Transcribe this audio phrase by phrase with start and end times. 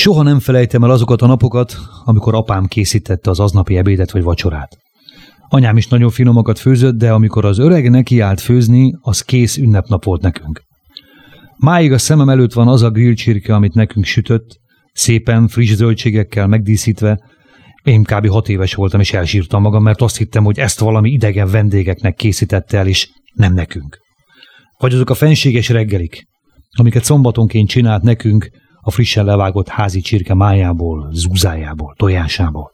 [0.00, 4.76] Soha nem felejtem el azokat a napokat, amikor apám készítette az aznapi ebédet vagy vacsorát.
[5.48, 10.22] Anyám is nagyon finomakat főzött, de amikor az öreg nekiállt főzni, az kész ünnepnap volt
[10.22, 10.62] nekünk.
[11.56, 14.58] Máig a szemem előtt van az a grillcsirke, amit nekünk sütött,
[14.92, 17.20] szépen friss zöldségekkel megdíszítve.
[17.82, 18.28] Én kb.
[18.28, 22.78] hat éves voltam, és elsírtam magam, mert azt hittem, hogy ezt valami idegen vendégeknek készítette
[22.78, 23.98] el, és nem nekünk.
[24.78, 26.24] Vagy azok a fenséges reggelik,
[26.78, 32.72] amiket szombatonként csinált nekünk a frissen levágott házi csirke májából, zúzájából, tojásából.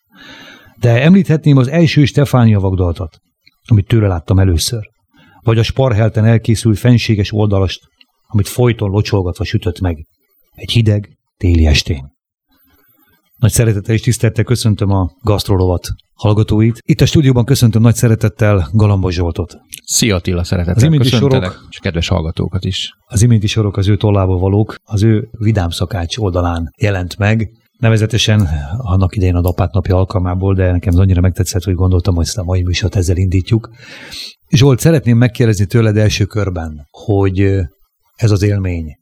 [0.81, 3.21] De említhetném az első Stefánia vagdaltat,
[3.65, 4.89] amit tőle láttam először.
[5.41, 7.81] Vagy a sparhelten elkészült fenséges oldalast,
[8.27, 10.07] amit folyton locsolgatva sütött meg.
[10.55, 12.16] Egy hideg, téli estén.
[13.37, 16.79] Nagy szeretettel és tisztelettel köszöntöm a gasztrolovat hallgatóit.
[16.85, 19.57] Itt a stúdióban köszöntöm nagy szeretettel Galamba Zsoltot.
[19.85, 22.91] Szia Attila, szeretettel az köszöntelek, sorok, és kedves hallgatókat is.
[23.07, 27.51] Az iménti sorok az ő tollába valók, az ő Vidám Szakács oldalán jelent meg.
[27.79, 32.25] Nevezetesen annak idején a Dapát napja alkalmából, de nekem az annyira megtetszett, hogy gondoltam, hogy
[32.25, 33.71] ezt a mai műsort ezzel indítjuk.
[34.49, 37.41] Zsolt, szeretném megkérdezni tőled első körben, hogy
[38.15, 38.97] ez az élmény,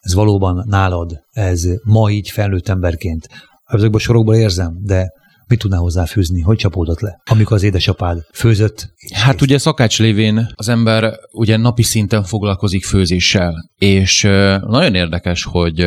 [0.00, 3.28] ez valóban nálad, ez ma így felnőtt emberként,
[3.78, 5.12] ezekből a sorokból érzem, de
[5.46, 6.40] mit tudná hozzáfűzni?
[6.40, 8.92] Hogy csapódott le, amikor az édesapád főzött?
[9.12, 14.22] Hát ugye szakács lévén az ember ugye napi szinten foglalkozik főzéssel, és
[14.66, 15.86] nagyon érdekes, hogy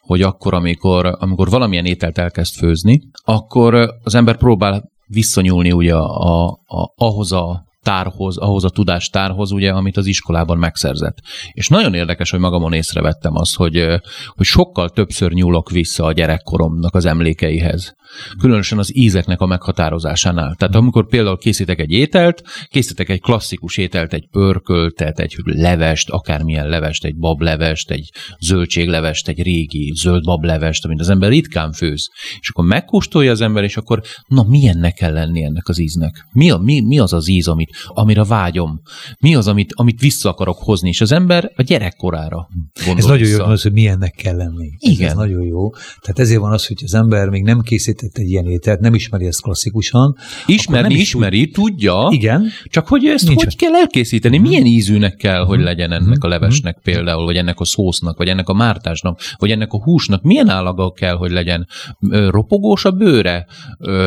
[0.00, 6.46] hogy akkor, amikor, amikor valamilyen ételt elkezd főzni, akkor az ember próbál visszanyúlni ugye a,
[6.48, 11.18] a, ahhoz a tárhoz, ahhoz a tudástárhoz, ugye, amit az iskolában megszerzett.
[11.52, 13.86] És nagyon érdekes, hogy magamon észrevettem azt, hogy,
[14.28, 17.94] hogy sokkal többször nyúlok vissza a gyerekkoromnak az emlékeihez
[18.38, 20.54] különösen az ízeknek a meghatározásánál.
[20.54, 26.68] Tehát amikor például készítek egy ételt, készítek egy klasszikus ételt, egy pörköltet, egy levest, akármilyen
[26.68, 32.08] levest, egy bablevest, egy zöldséglevest, egy régi zöld bablevest, amit az ember ritkán főz.
[32.40, 36.26] És akkor megkóstolja az ember, és akkor na milyennek kell lenni ennek az íznek?
[36.32, 38.80] Mi, a, mi, mi az az íz, amit, amire vágyom?
[39.18, 40.88] Mi az, amit, amit vissza akarok hozni?
[40.88, 42.48] És az ember a gyerekkorára
[42.84, 44.70] gondol Ez nagyon jó, az, hogy milyennek kell lenni.
[44.78, 45.08] Igen.
[45.08, 45.70] Ez nagyon jó.
[45.70, 48.94] Tehát ezért van az, hogy az ember még nem készít készített egy ilyen ételt, nem
[48.94, 50.16] ismeri ezt klasszikusan.
[50.46, 51.64] Ismerni ismeri, tud...
[51.64, 52.08] tudja.
[52.10, 52.46] Igen.
[52.64, 54.38] Csak hogy ezt Nincs hogy kell elkészíteni?
[54.38, 54.48] Mhm.
[54.48, 55.66] Milyen ízűnek kell, hogy mhm.
[55.66, 56.28] legyen ennek a mhm.
[56.28, 60.22] levesnek például, vagy ennek a szósznak, vagy ennek a mártásnak, vagy ennek a húsnak?
[60.22, 61.66] Milyen állaga kell, hogy legyen?
[62.10, 63.46] Ropogós a bőre?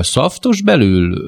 [0.02, 1.26] Szaftos belül?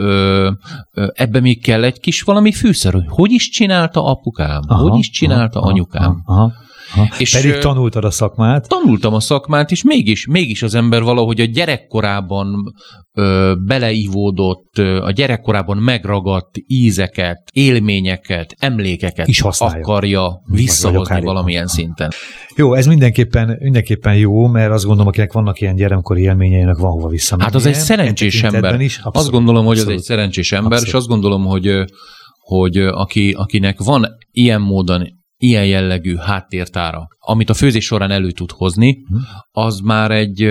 [1.13, 4.61] Ebbe még kell egy kis valami fűszer, hogy hogy is csinálta apukám?
[4.67, 6.21] Aha, hogy is csinálta aha, anyukám?
[6.25, 6.67] Aha, aha.
[6.91, 8.67] Ha, és pedig tanultad a szakmát.
[8.67, 12.73] Tanultam a szakmát, és mégis, mégis az ember valahogy a gyerekkorában
[13.13, 22.11] ö, beleívódott, ö, a gyerekkorában megragadt ízeket, élményeket, emlékeket is akarja visszahozni valamilyen szinten.
[22.55, 27.07] Jó, ez mindenképpen, mindenképpen jó, mert azt gondolom, akinek vannak ilyen gyermekkori élményeinek, van hova
[27.07, 27.51] visszamenni.
[27.51, 28.81] Hát az egy szerencsés ember.
[28.81, 30.87] Is, abszolút, azt gondolom, hogy abszolút, az egy szerencsés ember, abszolút.
[30.87, 31.85] és azt gondolom, hogy
[32.49, 38.51] hogy aki, akinek van ilyen módon ilyen jellegű háttértára, amit a főzés során elő tud
[38.51, 39.15] hozni, hm.
[39.51, 40.47] az már egy,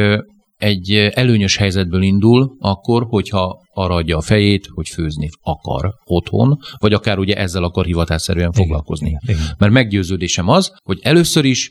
[0.56, 6.93] egy előnyös helyzetből indul, akkor, hogyha arra adja a fejét, hogy főzni akar otthon, vagy
[6.93, 9.09] akár ugye ezzel akar hivatásszerűen igen, foglalkozni.
[9.09, 9.54] Igen, igen.
[9.59, 11.70] Mert meggyőződésem az, hogy először is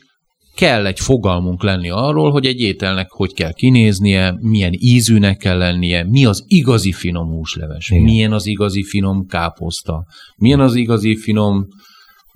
[0.54, 6.04] kell egy fogalmunk lenni arról, hogy egy ételnek hogy kell kinéznie, milyen ízűnek kell lennie,
[6.04, 8.02] mi az igazi finom húsleves, Igen.
[8.02, 10.04] milyen az igazi finom káposzta,
[10.36, 11.66] milyen az igazi finom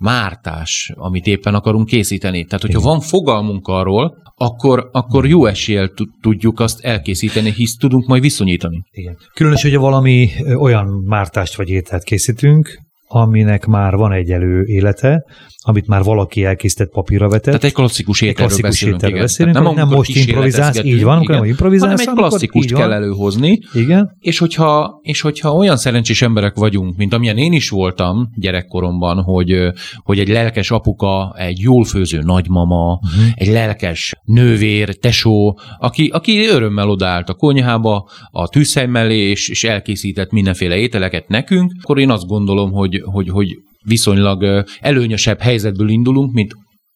[0.02, 2.44] mártás, amit éppen akarunk készíteni.
[2.44, 8.22] Tehát, hogyha van fogalmunk arról, akkor, akkor jó eséllyel tudjuk azt elkészíteni, hisz tudunk majd
[8.22, 8.82] viszonyítani.
[8.90, 9.16] Igen.
[9.34, 12.80] Különös, hogyha valami olyan mártást vagy ételt készítünk,
[13.12, 15.24] aminek már van egy elő élete,
[15.64, 17.44] amit már valaki elkészített papírra vetett.
[17.44, 19.00] Tehát egy klasszikus ételről egy klasszikus beszélünk.
[19.00, 22.92] Ételről beszélünk nem, nem most improvizálsz, így van, amikor nem improvizálsz, hanem egy klasszikust kell
[22.92, 23.58] előhozni.
[23.72, 24.16] Igen.
[24.20, 29.72] És hogyha, és hogyha olyan szerencsés emberek vagyunk, mint amilyen én is voltam gyerekkoromban, hogy,
[30.02, 33.32] hogy egy lelkes apuka, egy jól főző nagymama, uh-huh.
[33.34, 39.64] egy lelkes nővér, tesó, aki, aki örömmel odaállt a konyhába, a tűzhely mellé, és, és
[39.64, 46.32] elkészített mindenféle ételeket nekünk, akkor én azt gondolom, hogy, hogy, hogy viszonylag előnyösebb helyzetből indulunk,
[46.32, 46.54] mint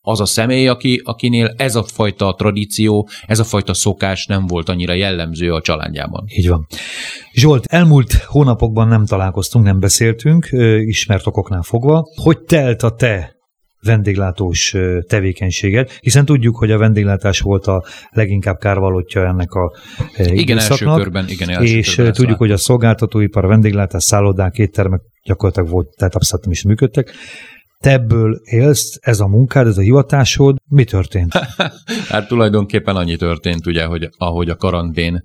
[0.08, 4.68] az a személy, aki, akinél ez a fajta tradíció, ez a fajta szokás nem volt
[4.68, 6.24] annyira jellemző a családjában.
[6.28, 6.66] Így van.
[7.32, 10.48] Zsolt, elmúlt hónapokban nem találkoztunk, nem beszéltünk,
[10.86, 12.08] ismert okoknál fogva.
[12.22, 13.35] Hogy telt a te
[13.82, 14.74] vendéglátós
[15.06, 19.76] tevékenységet, hiszen tudjuk, hogy a vendéglátás volt a leginkább kárvalótja ennek a
[20.16, 25.00] Igen, első körben, igen, első És körben tudjuk, hogy a szolgáltatóipar, a vendéglátás, szállodák, éttermek
[25.22, 27.14] gyakorlatilag volt, tehát abszolút is működtek.
[27.78, 31.32] Te ebből élsz, ez a munkád, ez a hivatásod, mi történt?
[32.08, 35.22] hát tulajdonképpen annyi történt, ugye, hogy ahogy a karantén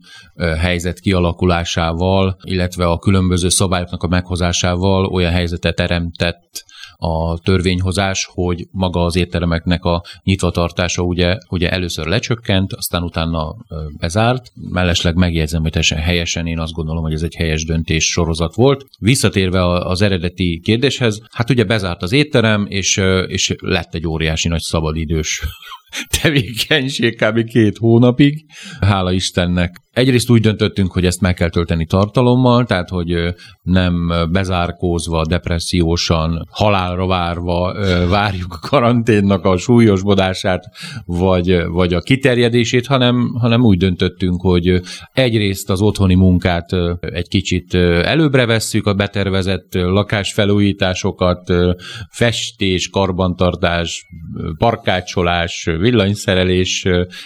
[0.59, 6.63] helyzet kialakulásával, illetve a különböző szabályoknak a meghozásával olyan helyzetet teremtett
[7.03, 13.55] a törvényhozás, hogy maga az étteremeknek a nyitvatartása ugye, ugye először lecsökkent, aztán utána
[13.99, 14.51] bezárt.
[14.55, 18.85] Mellesleg megjegyzem, hogy teljesen helyesen én azt gondolom, hogy ez egy helyes döntés sorozat volt.
[18.99, 24.61] Visszatérve az eredeti kérdéshez, hát ugye bezárt az étterem, és, és lett egy óriási nagy
[24.61, 25.41] szabadidős
[26.21, 27.43] tevékenység kb.
[27.43, 28.45] két hónapig.
[28.79, 35.25] Hála Istennek Egyrészt úgy döntöttünk, hogy ezt meg kell tölteni tartalommal, tehát hogy nem bezárkózva,
[35.25, 37.73] depressziósan, halálra várva
[38.09, 40.63] várjuk a karanténnak a súlyosbodását,
[41.05, 44.81] vagy, vagy a kiterjedését, hanem, hanem úgy döntöttünk, hogy
[45.13, 47.73] egyrészt az otthoni munkát egy kicsit
[48.03, 51.53] előbbre vesszük, a betervezett lakásfelújításokat,
[52.09, 54.05] festés, karbantartás,
[54.57, 56.81] parkácsolás, villanyszerelés,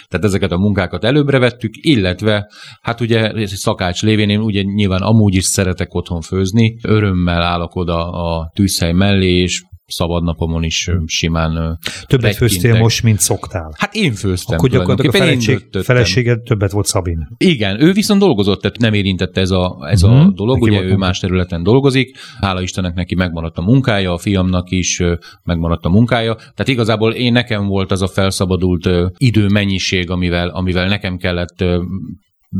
[0.08, 2.46] tehát ezeket a munkákat előbbre vettük, illetve
[2.86, 8.10] Hát ugye szakács lévén én ugye nyilván amúgy is szeretek otthon főzni, örömmel állok oda
[8.10, 13.74] a tűzhely mellé, és szabadnapomon is simán Többet főztél most, mint szoktál.
[13.78, 14.58] Hát én főztem.
[14.58, 17.28] Akkor gyakorlatilag a feleség, feleséged többet volt Szabin.
[17.36, 20.18] Igen, ő viszont dolgozott, tehát nem érintette ez a, ez uh-huh.
[20.18, 20.34] a mhm.
[20.34, 24.70] dolog, neki ugye ő más területen dolgozik, hála Istennek neki megmaradt a munkája, a fiamnak
[24.70, 25.02] is
[25.44, 30.88] megmaradt a munkája, tehát igazából én nekem volt az a felszabadult idő mennyiség, amivel, amivel
[30.88, 31.64] nekem kellett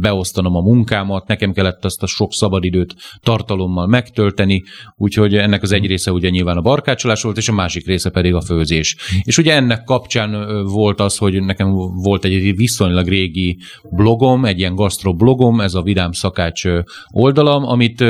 [0.00, 4.62] beosztanom a munkámat, nekem kellett azt a sok szabadidőt tartalommal megtölteni,
[4.96, 8.34] úgyhogy ennek az egy része ugye nyilván a barkácsolás volt, és a másik része pedig
[8.34, 8.96] a főzés.
[9.22, 11.70] És ugye ennek kapcsán volt az, hogy nekem
[12.02, 13.58] volt egy viszonylag régi
[13.90, 16.62] blogom, egy ilyen gastro blogom, ez a Vidám Szakács
[17.12, 18.04] oldalam, amit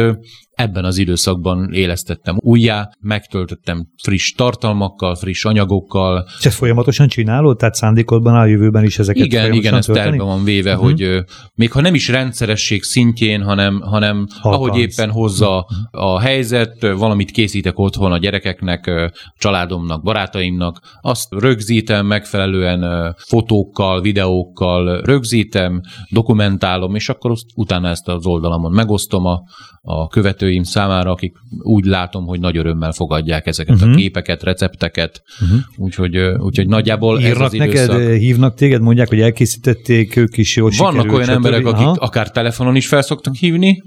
[0.57, 6.29] ebben az időszakban élesztettem újjá, megtöltöttem friss tartalmakkal, friss anyagokkal.
[6.39, 7.57] És ezt folyamatosan csinálod?
[7.57, 10.87] Tehát szándékodban a jövőben is ezeket Igen, igen, ez terve van véve, uh-huh.
[10.87, 11.25] hogy
[11.55, 16.15] még ha nem is rendszeresség szintjén, hanem, hanem ahogy éppen hozza uh-huh.
[16.15, 25.81] a helyzet, valamit készítek otthon a gyerekeknek, családomnak, barátaimnak, azt rögzítem megfelelően fotókkal, videókkal rögzítem,
[26.11, 29.43] dokumentálom, és akkor utána ezt az oldalamon megosztom a,
[29.89, 33.89] a követőim számára, akik úgy látom, hogy nagy örömmel fogadják ezeket uh-huh.
[33.89, 34.01] a mhm.
[34.01, 35.59] képeket, recepteket, uh-huh.
[35.77, 37.97] úgyhogy, úgyhogy nagyjából Írnak ez az időszak...
[37.99, 41.97] neked, hívnak téged, mondják, hogy elkészítették, ők is jól Vannak sikerült, olyan emberek, akik Aha.
[42.01, 43.83] akár telefonon is felszoktak hívni,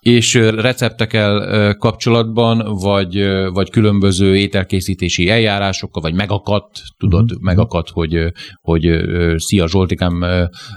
[0.00, 7.40] és receptekkel kapcsolatban, vagy, vagy különböző ételkészítési eljárásokkal, vagy megakadt, tudod, uh-huh.
[7.40, 9.00] megakadt, hogy, hogy
[9.36, 10.20] szia Zsoltikám,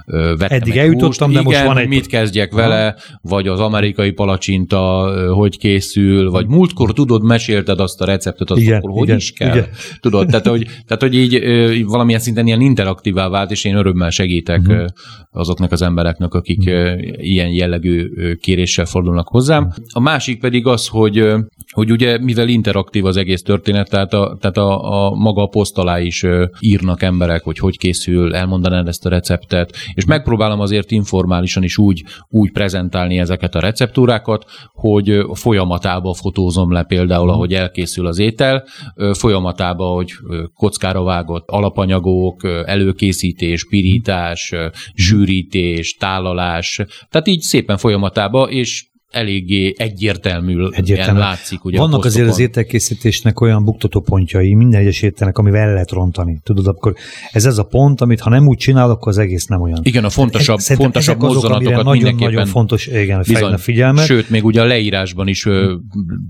[0.03, 1.43] vettem Eddig eljutottam, húst.
[1.43, 1.87] de most van egy...
[1.87, 4.79] mit kezdjek vele, vagy az amerikai palacsinta
[5.33, 9.31] hogy készül, vagy múltkor tudod, mesélted azt a receptet, azt igen, akkor hogy igen, is
[9.31, 9.55] kell.
[9.55, 9.67] Igen.
[9.99, 14.61] Tudod, tehát hogy, tehát, hogy így valamilyen szinten ilyen interaktívá vált, és én örömmel segítek
[14.67, 14.85] uh-huh.
[15.31, 16.99] azoknak az embereknek, akik uh-huh.
[17.17, 19.73] ilyen jellegű kéréssel fordulnak fordulnak hozzám.
[19.93, 21.33] A másik pedig az, hogy,
[21.71, 25.77] hogy ugye mivel interaktív az egész történet, tehát a, tehát a, a maga a poszt
[25.77, 26.25] alá is
[26.59, 32.03] írnak emberek, hogy hogy készül, elmondanád ezt a receptet, és megpróbálom azért informálisan is úgy,
[32.29, 37.33] úgy prezentálni ezeket a receptúrákat, hogy folyamatába fotózom le például, mhm.
[37.33, 38.63] ahogy elkészül az étel,
[39.13, 40.11] folyamatába, hogy
[40.53, 44.53] kockára vágott alapanyagok, előkészítés, pirítás,
[44.95, 51.19] zsűrítés, tálalás, tehát így szépen folyamatába, és eléggé egyértelmű Egyértelmű.
[51.19, 51.65] látszik.
[51.65, 56.39] Ugye Vannak azért az ételkészítésnek olyan buktatópontjai, minden egyes ételnek, amivel el lehet rontani.
[56.43, 56.93] Tudod, akkor
[57.31, 59.79] ez ez a pont, amit ha nem úgy csinál, akkor az egész nem olyan.
[59.83, 64.05] Igen, a fontosabb, e, fontosabb mozzanatokat nagyon, nagyon fontos, igen, bizony, a figyelmet.
[64.05, 65.75] Sőt, még ugye a leírásban is ö,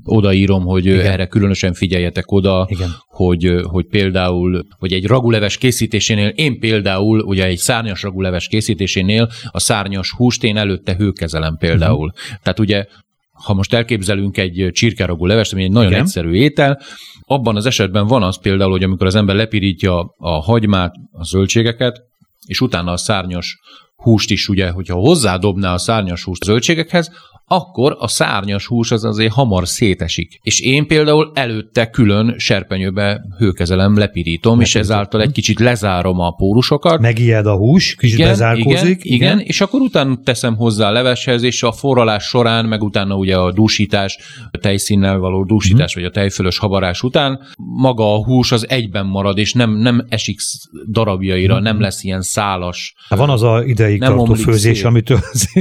[0.04, 1.00] odaírom, hogy igen.
[1.00, 2.90] erre különösen figyeljetek oda, igen.
[3.08, 9.60] Hogy, hogy például, hogy egy raguleves készítésénél, én például, ugye egy szárnyas raguleves készítésénél a
[9.60, 12.08] szárnyas húst én előtte hőkezelem például.
[12.08, 12.40] Uh-huh.
[12.44, 12.86] Tehát ugye ugye
[13.32, 16.02] ha most elképzelünk egy csirkeragú levest, ami egy nagyon Igen.
[16.02, 16.80] egyszerű étel,
[17.26, 22.02] abban az esetben van az például, hogy amikor az ember lepirítja a hagymát, a zöldségeket,
[22.46, 23.60] és utána a szárnyas
[23.96, 27.12] húst is, ugye, hogyha hozzádobná a szárnyas húst a zöldségekhez,
[27.52, 30.40] akkor a szárnyas hús az azért hamar szétesik.
[30.44, 34.60] És én például előtte külön serpenyőbe hőkezelem, lepirítom, Lepirítom.
[34.60, 37.00] és ezáltal egy kicsit lezárom a pórusokat.
[37.00, 39.04] Megijed a hús, kicsit igen, bezárkózik.
[39.04, 42.84] Igen, igen, igen, és akkor utána teszem hozzá a leveshez, és a forralás során, meg
[42.84, 44.18] utána ugye a dúsítás,
[44.52, 46.02] a tejszínnel való dúsítás, mm.
[46.02, 50.40] vagy a tejfölös habarás után, maga a hús az egyben marad, és nem, nem esik
[50.88, 51.64] darabjaira, mm.
[51.64, 52.94] nem lesz ilyen szálas.
[53.10, 54.86] Hát van az a ideig tartó főzés, szép.
[54.86, 55.20] amitől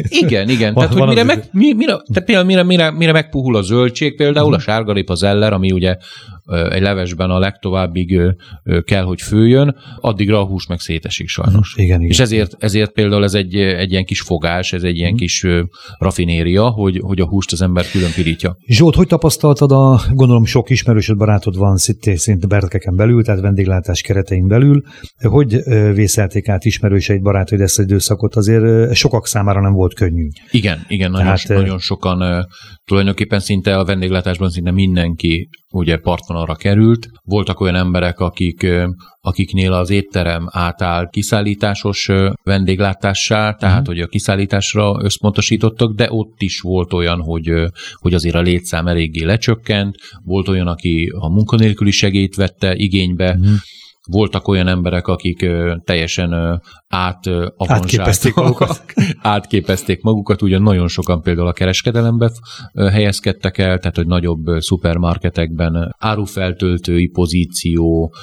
[0.09, 0.75] Igen, igen.
[0.81, 4.17] Van, Tehát, hogy mire, meg, mi, mire, tehát például mire, mire, mire megpuhul a zöldség,
[4.17, 4.65] például a mhm.
[4.65, 5.97] sárgarép, az eller, ami ugye
[6.71, 8.21] egy levesben a legtovábbig
[8.85, 11.75] kell, hogy főjön, addigra a hús meg szétesik sajnos.
[11.77, 12.11] Igen, igen.
[12.11, 15.47] És ezért, ezért például ez egy, egy ilyen kis fogás, ez egy ilyen kis
[15.99, 18.57] rafinéria, hogy, hogy a húst az ember külön pirítja.
[18.67, 24.47] Zsolt, hogy tapasztaltad a, gondolom sok ismerősöd, barátod van szinte, berkeken belül, tehát vendéglátás keretein
[24.47, 24.83] belül.
[25.19, 25.63] Hogy
[25.95, 28.35] vészelték át ismerőseid, barátaid ezt az időszakot?
[28.35, 30.29] Azért sokak számára nem volt könnyű.
[30.51, 32.47] Igen, igen, nagyon, Tehát, nagyon sokan
[32.85, 35.97] tulajdonképpen szinte a vendéglátásban szinte mindenki ugye
[36.31, 37.09] partvonalra került.
[37.25, 38.67] Voltak olyan emberek, akik,
[39.21, 42.11] akiknél az étterem átáll kiszállításos
[42.43, 43.87] vendéglátássá, tehát uh-huh.
[43.87, 47.53] hogy a kiszállításra összpontosítottak, de ott is volt olyan, hogy,
[47.95, 49.95] hogy azért a létszám eléggé lecsökkent,
[50.25, 53.59] volt olyan, aki a munkanélküli segélyt vette igénybe, uh-huh
[54.11, 55.47] voltak olyan emberek, akik
[55.85, 58.83] teljesen át átképezték magukat.
[59.23, 62.31] átképezték magukat, ugyan nagyon sokan például a kereskedelembe
[62.75, 68.15] helyezkedtek el, tehát hogy nagyobb szupermarketekben árufeltöltői pozíció,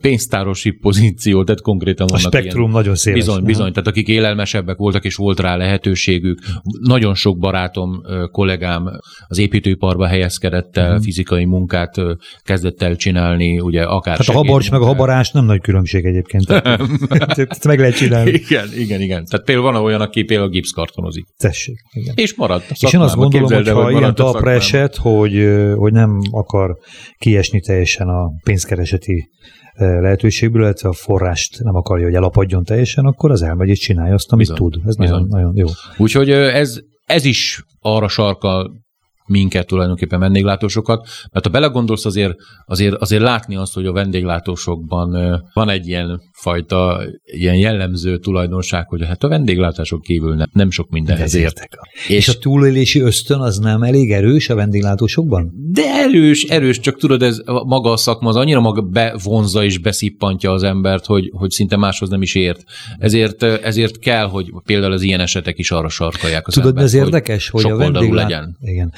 [0.00, 3.18] pénztárosi pozíció, tehát konkrétan vannak A spektrum ilyen, nagyon széles.
[3.18, 6.38] Bizony, bizony, tehát akik élelmesebbek voltak, és volt rá lehetőségük.
[6.80, 8.90] Nagyon sok barátom, kollégám
[9.26, 11.04] az építőiparba helyezkedett el, uh-huh.
[11.04, 11.94] fizikai munkát
[12.42, 16.48] kezdett el csinálni, ugye akár Hát a habarcs meg a habarás nem nagy különbség egyébként.
[17.64, 18.30] meg lehet csinálni.
[18.48, 19.24] Igen, igen, igen.
[19.24, 21.24] Tehát például van olyan, aki például gipszkartonozik.
[21.36, 21.76] Tessék.
[21.92, 22.14] Igen.
[22.16, 25.46] És maradt És én azt gondolom, hogy ha ilyen talpra esett, hogy,
[25.76, 26.76] hogy nem akar
[27.18, 29.28] kiesni teljesen a pénzkereseti
[29.76, 34.32] lehetőségből, illetve a forrást nem akarja, hogy elapadjon teljesen, akkor az elmegy és csinálja azt,
[34.32, 34.82] amit bizony, tud.
[34.86, 35.14] Ez bizony.
[35.14, 35.66] nagyon, nagyon jó.
[35.96, 38.84] Úgyhogy ez, ez is arra sarkal
[39.26, 42.34] minket tulajdonképpen vendéglátósokat, mert ha belegondolsz azért,
[42.66, 49.04] azért, azért látni azt, hogy a vendéglátósokban van egy ilyen fajta ilyen jellemző tulajdonság, hogy
[49.06, 51.78] hát a vendéglátások kívül nem, nem sok mindenhez értek.
[51.92, 55.52] És, és a túlélési ösztön az nem elég erős a vendéglátósokban?
[55.72, 60.52] De erős, erős, csak tudod, ez maga a szakma az annyira maga bevonza és beszippantja
[60.52, 62.64] az embert, hogy, hogy szinte máshoz nem is ért.
[62.98, 66.94] Ezért, ezért kell, hogy például az ilyen esetek is arra sarkalják az Tudod, embert, ez
[66.94, 68.22] érdekes, hogy, hogy a vendéglát...
[68.22, 68.56] legyen.
[68.60, 68.92] Igen.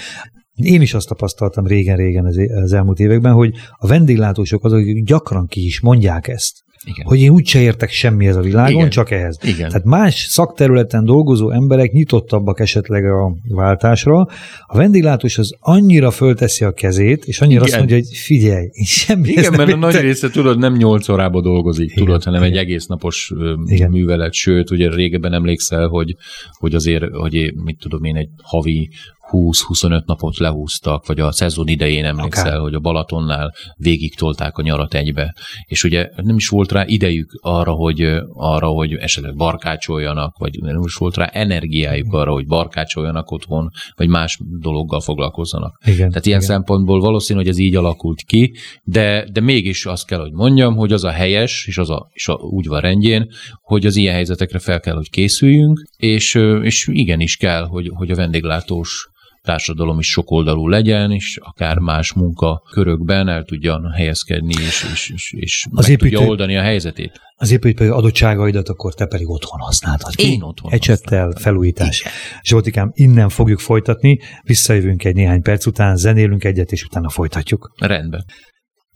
[0.57, 2.25] Én is azt tapasztaltam régen-régen
[2.63, 6.65] az, elmúlt években, hogy a vendéglátósok azok gyakran ki is mondják ezt.
[6.85, 7.07] Igen.
[7.07, 8.91] Hogy én úgyse értek semmihez a világon, Igen.
[8.91, 9.39] csak ehhez.
[9.43, 9.69] Igen.
[9.69, 14.29] Tehát más szakterületen dolgozó emberek nyitottabbak esetleg a váltásra.
[14.67, 17.69] A vendéglátós az annyira fölteszi a kezét, és annyira Igen.
[17.69, 21.41] azt mondja, hogy figyelj, én semmi Igen, mert a nagy része, tudod, nem 8 órába
[21.41, 22.05] dolgozik, Igen.
[22.05, 22.53] tudod, hanem Igen.
[22.53, 23.33] egy egész napos
[23.67, 23.91] Igen.
[23.91, 26.17] művelet, sőt, ugye régebben emlékszel, hogy,
[26.59, 28.91] hogy azért, hogy mit tudom én, egy havi
[29.31, 32.61] 20-25 napot lehúztak, vagy a szezon idején emlékszel, okay.
[32.61, 35.35] hogy a Balatonnál végig tolták a nyarat egybe.
[35.67, 38.01] És ugye nem is volt rá idejük arra, hogy,
[38.33, 44.09] arra, hogy esetleg barkácsoljanak, vagy nem is volt rá energiájuk arra, hogy barkácsoljanak otthon, vagy
[44.09, 45.81] más dologgal foglalkozzanak.
[45.85, 46.51] Igen, Tehát ilyen igen.
[46.51, 50.93] szempontból valószínű, hogy ez így alakult ki, de, de mégis azt kell, hogy mondjam, hogy
[50.93, 53.29] az a helyes, és az a, és a, úgy van rendjén,
[53.63, 58.15] hogy az ilyen helyzetekre fel kell, hogy készüljünk, és, és igenis kell, hogy, hogy a
[58.15, 59.09] vendéglátós
[59.47, 65.67] társadalom is sokoldalú legyen, és akár más munkakörökben el tudjan helyezkedni, és, és, és, és
[65.71, 67.21] az meg építő, tudja oldani a helyzetét.
[67.37, 70.13] Az építő adottságaidat akkor te pedig otthon használtad.
[70.17, 72.01] Én otthon Ecsettel, felújítás.
[72.01, 72.13] Igen.
[72.43, 77.73] Zsoltikám, innen fogjuk folytatni, visszajövünk egy néhány perc után, zenélünk egyet, és utána folytatjuk.
[77.77, 78.25] Rendben.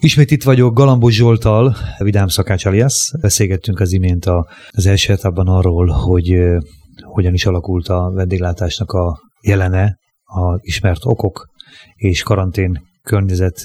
[0.02, 3.12] Ismét itt vagyok Galambos Zsoltal, Vidám Szakács alias.
[3.21, 6.35] Beszélgettünk az imént a, az első etapban arról, hogy
[7.02, 9.99] hogyan is alakult a vendéglátásnak a jelene
[10.31, 11.49] a ismert okok
[11.97, 13.65] és karantén környezet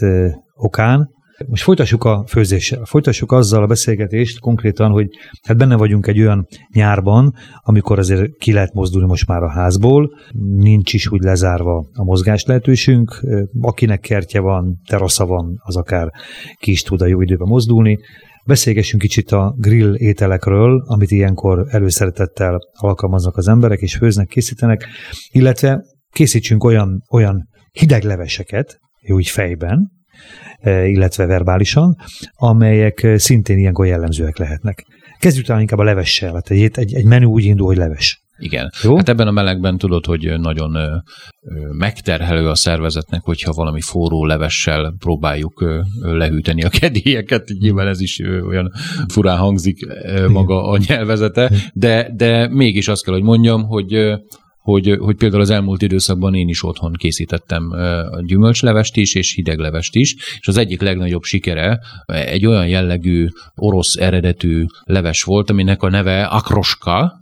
[0.56, 1.14] okán.
[1.48, 5.10] Most folytassuk a főzéssel, folytassuk azzal a beszélgetést konkrétan, hogy
[5.44, 10.12] hát benne vagyunk egy olyan nyárban, amikor azért ki lehet mozdulni most már a házból,
[10.56, 13.26] nincs is úgy lezárva a mozgás lehetőségünk,
[13.62, 16.12] akinek kertje van, terasza van, az akár
[16.60, 18.00] ki is tud a jó időben mozdulni.
[18.46, 24.88] Beszélgessünk kicsit a grill ételekről, amit ilyenkor előszeretettel alkalmaznak az emberek, és főznek, készítenek,
[25.32, 25.84] illetve
[26.16, 29.92] készítsünk olyan, olyan hideg leveseket, úgy fejben,
[30.60, 31.96] e, illetve verbálisan,
[32.34, 34.86] amelyek e, szintén ilyenkor jellemzőek lehetnek.
[35.20, 36.34] Kezdjük talán inkább a levessel.
[36.34, 38.24] Hát egy, egy, egy menü úgy indul, hogy leves.
[38.38, 38.70] Igen.
[38.84, 38.96] Jó?
[38.96, 40.96] Hát ebben a melegben tudod, hogy nagyon ö,
[41.78, 47.48] megterhelő a szervezetnek, hogyha valami forró levessel próbáljuk ö, lehűteni a kedélyeket.
[47.60, 48.72] Nyilván ez is olyan
[49.08, 49.88] furán hangzik
[50.28, 53.94] maga a nyelvezete, de, de mégis azt kell, hogy mondjam, hogy
[54.66, 57.74] hogy, hogy például az elmúlt időszakban én is otthon készítettem
[58.26, 64.66] gyümölcslevest is, és hideglevest is, és az egyik legnagyobb sikere egy olyan jellegű orosz eredetű
[64.84, 67.14] leves volt, aminek a neve akroska,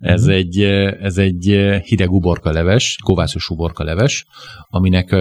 [0.00, 0.30] ez mm.
[0.30, 0.60] egy,
[1.00, 1.44] ez egy
[1.84, 4.26] hideg uborka leves, kovászos uborka leves,
[4.68, 5.16] aminek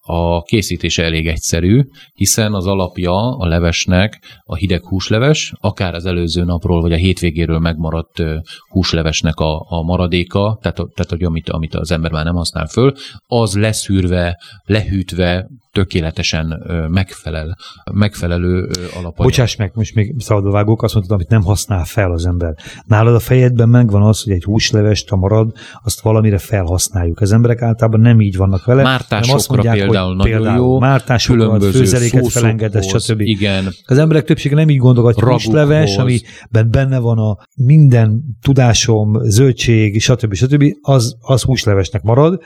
[0.00, 1.82] a készítése elég egyszerű,
[2.14, 7.58] hiszen az alapja a levesnek a hideg húsleves, akár az előző napról vagy a hétvégéről
[7.58, 8.22] megmaradt
[8.68, 12.92] húslevesnek a, a maradéka, tehát, tehát hogy amit, amit az ember már nem használ föl,
[13.26, 17.56] az leszűrve, lehűtve, tökéletesen megfelel,
[17.92, 19.14] megfelelő alapanyag.
[19.16, 22.54] Bocsáss meg, most még szabadvágók, azt mondtad, amit nem használ fel az ember.
[22.86, 25.52] Nálad a fejedben megvan az, hogy egy húslevest, ha marad,
[25.82, 27.20] azt valamire felhasználjuk.
[27.20, 28.82] Az emberek általában nem így vannak vele.
[28.82, 30.78] Mártásokra azt mondják, például nagyon például jó.
[30.78, 33.20] Mártásokra, főzeléket felengedett, stb.
[33.20, 33.68] Igen.
[33.84, 40.00] Az emberek többsége nem így gondol, hogy húsleves, amiben benne van a minden tudásom, zöldség,
[40.00, 40.34] stb.
[40.34, 40.64] stb.
[40.80, 42.42] az, az húslevesnek marad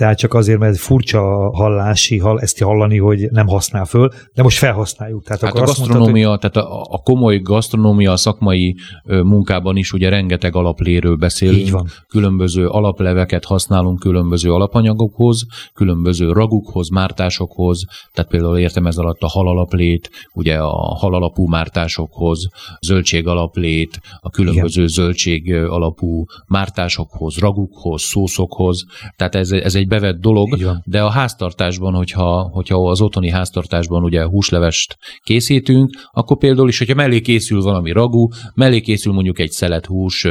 [0.00, 1.20] tehát csak azért, mert furcsa
[1.52, 5.24] hallási, hall, ezt hallani, hogy nem használ föl, de most felhasználjuk.
[5.24, 6.62] Tehát hát a gasztronómia, mondtad, hogy...
[6.62, 11.58] tehát a, a komoly gasztronómia a szakmai munkában is ugye rengeteg alapléről beszélünk.
[11.58, 11.86] Így van.
[12.08, 20.10] Különböző alapleveket használunk különböző alapanyagokhoz, különböző ragukhoz, mártásokhoz, tehát például értem ez alatt a halalaplét,
[20.32, 22.48] ugye a halalapú mártásokhoz,
[22.80, 24.94] zöldség alaplét, a különböző Igen.
[24.94, 28.84] zöldség alapú mártásokhoz, ragukhoz, szószokhoz,
[29.16, 34.24] tehát ez, ez egy bevett dolog, de a háztartásban, hogyha, hogyha az otthoni háztartásban ugye
[34.24, 39.86] húslevest készítünk, akkor például is, hogyha mellé készül valami ragú, mellé készül mondjuk egy szelet
[39.86, 40.26] hús,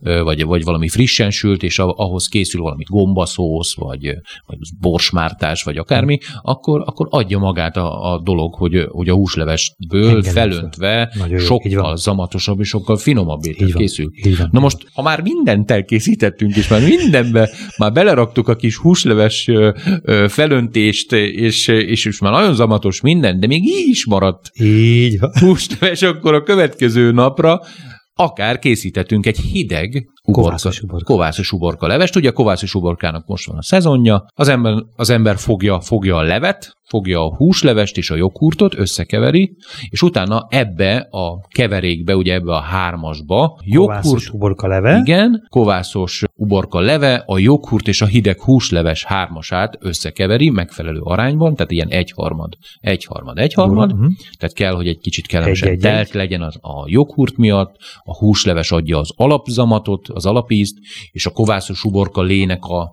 [0.00, 4.14] vagy, vagy valami frissen sült, és ahhoz készül valami gombaszósz, vagy,
[4.46, 10.08] vagy borsmártás, vagy akármi, akkor, akkor adja magát a, a dolog, hogy, hogy a húslevestből
[10.08, 14.10] Engedem felöntve sokkal zamatosabb és sokkal finomabb étel készül.
[14.50, 19.50] Na most, ha már mindent elkészítettünk, és már mindenbe már beleraktuk a kis húsleves
[20.28, 21.32] felöntést, és,
[21.68, 24.50] és most már nagyon zamatos minden, de még így is maradt.
[24.60, 27.60] Így húsleves, akkor a következő napra
[28.14, 31.04] akár készítettünk egy hideg uborka, kovászos, uborka.
[31.04, 32.16] kovászos uborka levest.
[32.16, 36.22] Ugye a kovászos uborkának most van a szezonja, az ember, az ember fogja, fogja a
[36.22, 39.56] levet, fogja a húslevest és a joghurtot, összekeveri,
[39.88, 44.98] és utána ebbe a keverékbe, ugye ebbe a hármasba, joghurt, uborka leve.
[45.04, 51.70] Igen, kovászos uborka leve, a joghurt és a hideg húsleves hármasát összekeveri megfelelő arányban, tehát
[51.70, 54.12] ilyen egyharmad, egyharmad, egyharmad, uh-huh.
[54.38, 56.14] tehát kell, hogy egy kicsit kellemesen telt egy.
[56.14, 60.74] legyen az, a joghurt miatt, a húsleves adja az alapzamatot, az alapízt,
[61.10, 62.92] és a kovászos uborka lének a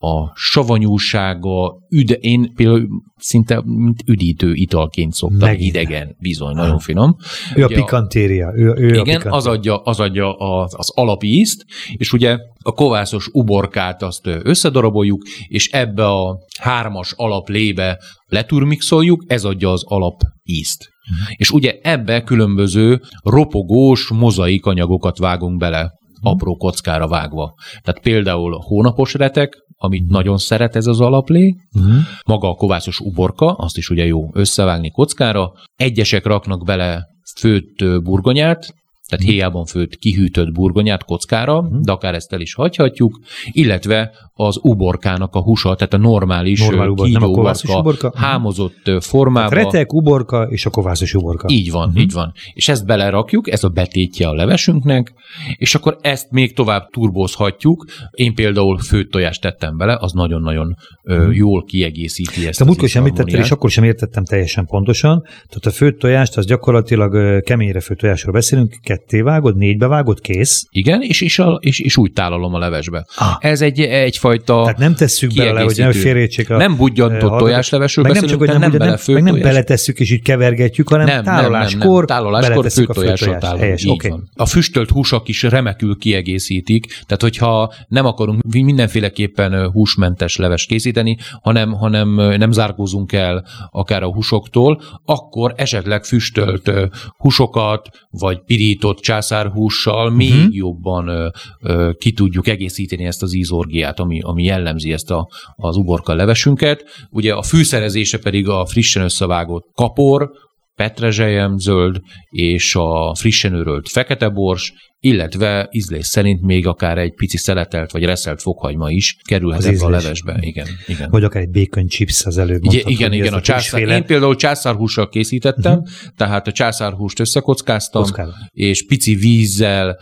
[0.00, 5.74] a savanyúsága, üde, én például szinte mint üdítő italként szoktam Megint.
[5.74, 6.80] idegen, bizony, nagyon ah.
[6.80, 7.16] finom.
[7.54, 8.52] Ő ugye a pikantéria.
[8.54, 9.32] Ő, ő igen, a pikantéria.
[9.32, 11.64] az adja, az, adja az, az alapízt,
[11.96, 19.70] és ugye a kovászos uborkát azt összedaraboljuk, és ebbe a hármas alaplébe leturmixoljuk, ez adja
[19.70, 20.88] az alapízt.
[21.10, 21.34] Uh-huh.
[21.36, 26.07] És ugye ebbe különböző ropogós mozaik anyagokat vágunk bele mhm.
[26.20, 27.54] Apró kockára vágva.
[27.82, 30.16] Tehát például hónapos retek, amit uh-huh.
[30.16, 31.96] nagyon szeret ez az alaplé, uh-huh.
[32.26, 38.74] maga a kovászos uborka, azt is ugye jó összevágni kockára, egyesek raknak bele főtt burgonyát,
[39.08, 41.80] tehát héjában főtt kihűtött burgonyát kockára, uh-huh.
[41.80, 43.18] de akár ezt el is hagyhatjuk,
[43.50, 48.90] illetve az uborkának a húsa, tehát a normális Normál ubor, nem a uborka, uborka, hámozott
[49.00, 49.58] formában.
[49.58, 51.48] Retek, uborka és a kovászos uborka.
[51.50, 52.02] Így van, uh-huh.
[52.02, 52.32] így van.
[52.52, 55.12] És ezt belerakjuk, ez a betétje a levesünknek,
[55.56, 57.84] és akkor ezt még tovább turbózhatjuk.
[58.10, 61.36] Én például főtt tojást tettem bele, az nagyon-nagyon uh-huh.
[61.36, 62.58] jól kiegészíti ezt.
[62.58, 65.22] Te múltkor sem említettél, és akkor sem értettem teljesen pontosan.
[65.22, 70.66] Tehát a főtt tojást, az gyakorlatilag keményre főtt tojásról beszélünk, ketté vágod, négybe vágod, kész.
[70.70, 73.06] Igen, és, és, a, és, és úgy tálalom a levesbe.
[73.16, 73.36] Ah.
[73.38, 76.56] Ez egy, egyfajta Tehát nem tesszük bele, hogy nem félrejtsék a...
[76.56, 80.22] Nem budjantott tojáslevesről meg nem csak, hogy nem, nem, bele meg nem beletesszük és így
[80.22, 82.06] kevergetjük, hanem nem, tároláskor, nem, nem, nem.
[82.06, 83.78] tároláskor főtojással tálolunk.
[83.86, 84.10] Okay.
[84.10, 84.30] van.
[84.34, 91.72] A füstölt húsak is remekül kiegészítik, tehát hogyha nem akarunk mindenféleképpen húsmentes leves készíteni, hanem,
[91.72, 96.70] hanem nem zárkózunk el akár a húsoktól, akkor esetleg füstölt
[97.16, 100.16] húsokat, vagy pirított finomított császárhússal uh-huh.
[100.16, 101.28] még jobban ö,
[101.60, 106.84] ö, ki tudjuk egészíteni ezt az ízorgiát, ami, ami jellemzi ezt a, az uborka levesünket.
[107.10, 110.30] Ugye a fűszerezése pedig a frissen összevágott kapor,
[110.74, 117.36] petrezselyem zöld és a frissen örölt fekete bors, illetve ízlés szerint még akár egy pici
[117.36, 120.36] szeletelt vagy reszelt fokhagyma is kerülhet ebbe a levesbe.
[120.40, 121.10] Igen, igen.
[121.10, 123.80] Vagy akár egy bacon chips az előbb mondtad, Igen, igen, a császár.
[123.80, 125.88] Én például császárhússal készítettem, uh-huh.
[126.16, 128.50] tehát a császárhúst összekockáztam, Kockál.
[128.52, 129.98] és pici vízzel,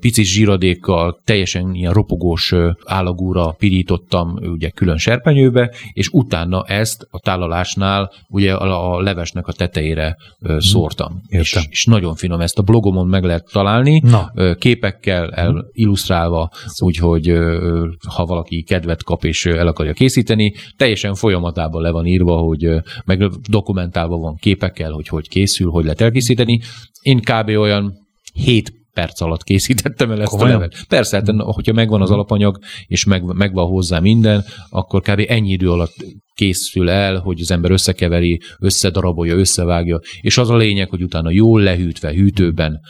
[0.00, 8.12] pici zsíradékkal, teljesen ilyen ropogós állagúra pirítottam ugye külön serpenyőbe, és utána ezt a tálalásnál
[8.28, 10.60] ugye a levesnek a tetejére uh-huh.
[10.60, 11.22] szórtam.
[11.28, 14.32] És, és nagyon finom, ezt a blogomon meg lehet találni, Na.
[14.58, 17.32] Képekkel el, illusztrálva, úgyhogy
[18.14, 22.68] ha valaki kedvet kap és el akarja készíteni, teljesen folyamatában le van írva, hogy
[23.04, 26.60] meg dokumentálva van képekkel, hogy hogy készül, hogy lehet elkészíteni.
[27.02, 27.48] Én kb.
[27.48, 27.94] olyan
[28.32, 30.56] 7 perc alatt készítettem el ezt Komolyan?
[30.56, 30.86] a levet.
[30.88, 35.24] Persze, hát, hogyha megvan az alapanyag, és meg, megvan hozzá minden, akkor kb.
[35.28, 35.94] ennyi idő alatt
[36.34, 41.60] készül el, hogy az ember összekeveri, összedarabolja, összevágja, és az a lényeg, hogy utána jól
[41.60, 42.80] lehűtve, hűtőben,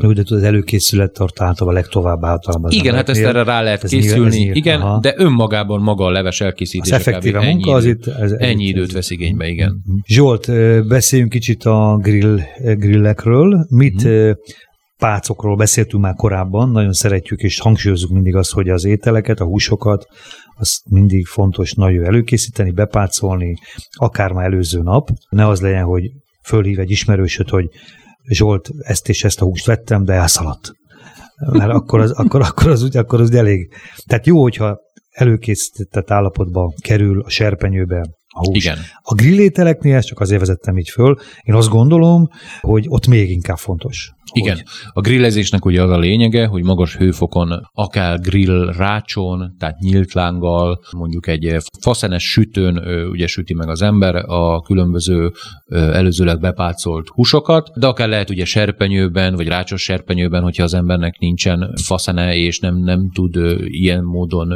[0.00, 2.70] jó, de az előkészület tart általában legtovább általában.
[2.70, 4.98] Igen, hát ezt erre rá lehet ez készülni, nyilván, igen, aha.
[5.00, 8.92] de önmagában maga a leves elkészítése az effektíve munka az itt, ez, ennyi időt ez,
[8.92, 9.82] vesz igénybe, igen.
[9.84, 9.96] Mhm.
[10.06, 10.46] Zsolt,
[10.86, 13.66] beszéljünk kicsit a grill, grillekről.
[13.68, 14.34] Mit hmm.
[14.98, 20.06] pácokról beszéltünk már korábban, nagyon szeretjük és hangsúlyozunk mindig azt, hogy az ételeket, a húsokat,
[20.58, 23.56] azt mindig fontos nagyon előkészíteni, bepácolni,
[23.90, 25.08] akár már előző nap.
[25.28, 26.10] Ne az legyen, hogy
[26.44, 27.68] fölhív egy ismerősöt, hogy
[28.34, 30.72] Zsolt, ezt és ezt a húst vettem, de elszaladt.
[31.52, 33.72] Mert akkor az, akkor, akkor az, akkor az elég.
[34.06, 34.78] Tehát jó, hogyha
[35.10, 38.64] előkészített állapotba kerül a serpenyőbe a hús.
[38.64, 38.78] Igen.
[39.02, 42.28] A grillételeknél, ezt csak azért vezettem így föl, én azt gondolom,
[42.60, 44.12] hogy ott még inkább fontos.
[44.32, 44.54] Igen.
[44.54, 44.64] Hogy...
[44.92, 50.80] A grillezésnek ugye az a lényege, hogy magas hőfokon, akár grill rácson, tehát nyílt lánggal,
[50.96, 52.78] mondjuk egy faszenes sütőn
[53.10, 55.32] ugye süti meg az ember a különböző
[55.68, 61.74] előzőleg bepácolt húsokat, de akár lehet ugye serpenyőben, vagy rácsos serpenyőben, hogyha az embernek nincsen
[61.82, 64.52] faszene, és nem, nem tud ilyen módon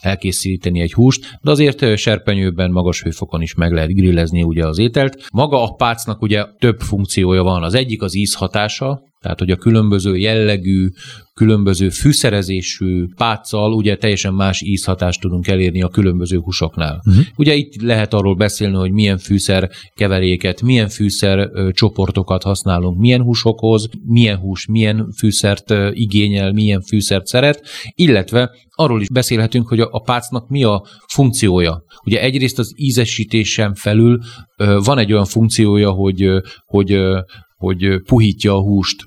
[0.00, 5.26] elkészíteni egy húst, de azért serpenyőben magas hőfokon is meg lehet grillezni ugye az ételt.
[5.32, 7.62] Maga a pácnak ugye több funkciója van.
[7.62, 10.88] Az egyik az ízhatása, tehát, hogy a különböző jellegű,
[11.34, 17.02] különböző fűszerezésű páccal ugye teljesen más ízhatást tudunk elérni a különböző húsoknál.
[17.06, 17.24] Uh-huh.
[17.36, 23.88] Ugye itt lehet arról beszélni, hogy milyen fűszer keveréket, milyen fűszer csoportokat használunk, milyen húsokhoz,
[24.06, 27.62] milyen hús, milyen fűszert igényel, milyen fűszert szeret,
[27.94, 31.84] illetve arról is beszélhetünk, hogy a, pácnak mi a funkciója.
[32.06, 34.18] Ugye egyrészt az ízesítésen felül
[34.84, 36.28] van egy olyan funkciója, hogy,
[36.66, 36.98] hogy
[37.64, 39.04] hogy puhítja a húst.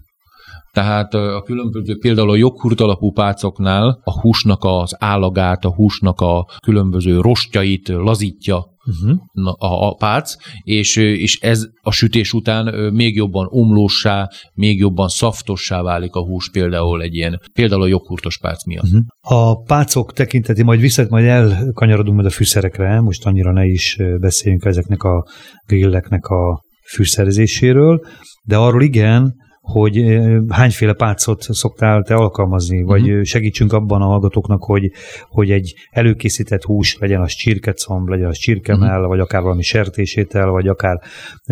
[0.78, 6.46] Tehát a különböző, például a joghurt alapú pácoknál a húsnak az állagát, a húsnak a
[6.64, 9.20] különböző rostjait lazítja uh-huh.
[9.44, 15.82] a, a pác, és, és ez a sütés után még jobban omlósá, még jobban szaftossá
[15.82, 18.86] válik a hús például egy ilyen, például a joghurtos pác miatt.
[18.86, 19.02] Uh-huh.
[19.22, 24.66] A pácok tekinteti, majd visszat, majd elkanyarodunk majd a fűszerekre, most annyira ne is beszéljünk
[24.66, 25.28] ezeknek a
[25.68, 26.62] grilleknek a
[26.94, 28.00] fűszerezéséről,
[28.44, 33.24] de arról igen, hogy hányféle pácot szoktál te alkalmazni, vagy uh-huh.
[33.24, 34.92] segítsünk abban a hallgatóknak, hogy,
[35.30, 39.08] hogy egy előkészített hús, legyen az csirkecomb, legyen az csirkemell, uh-huh.
[39.08, 41.00] vagy akár valami sertésétel, vagy akár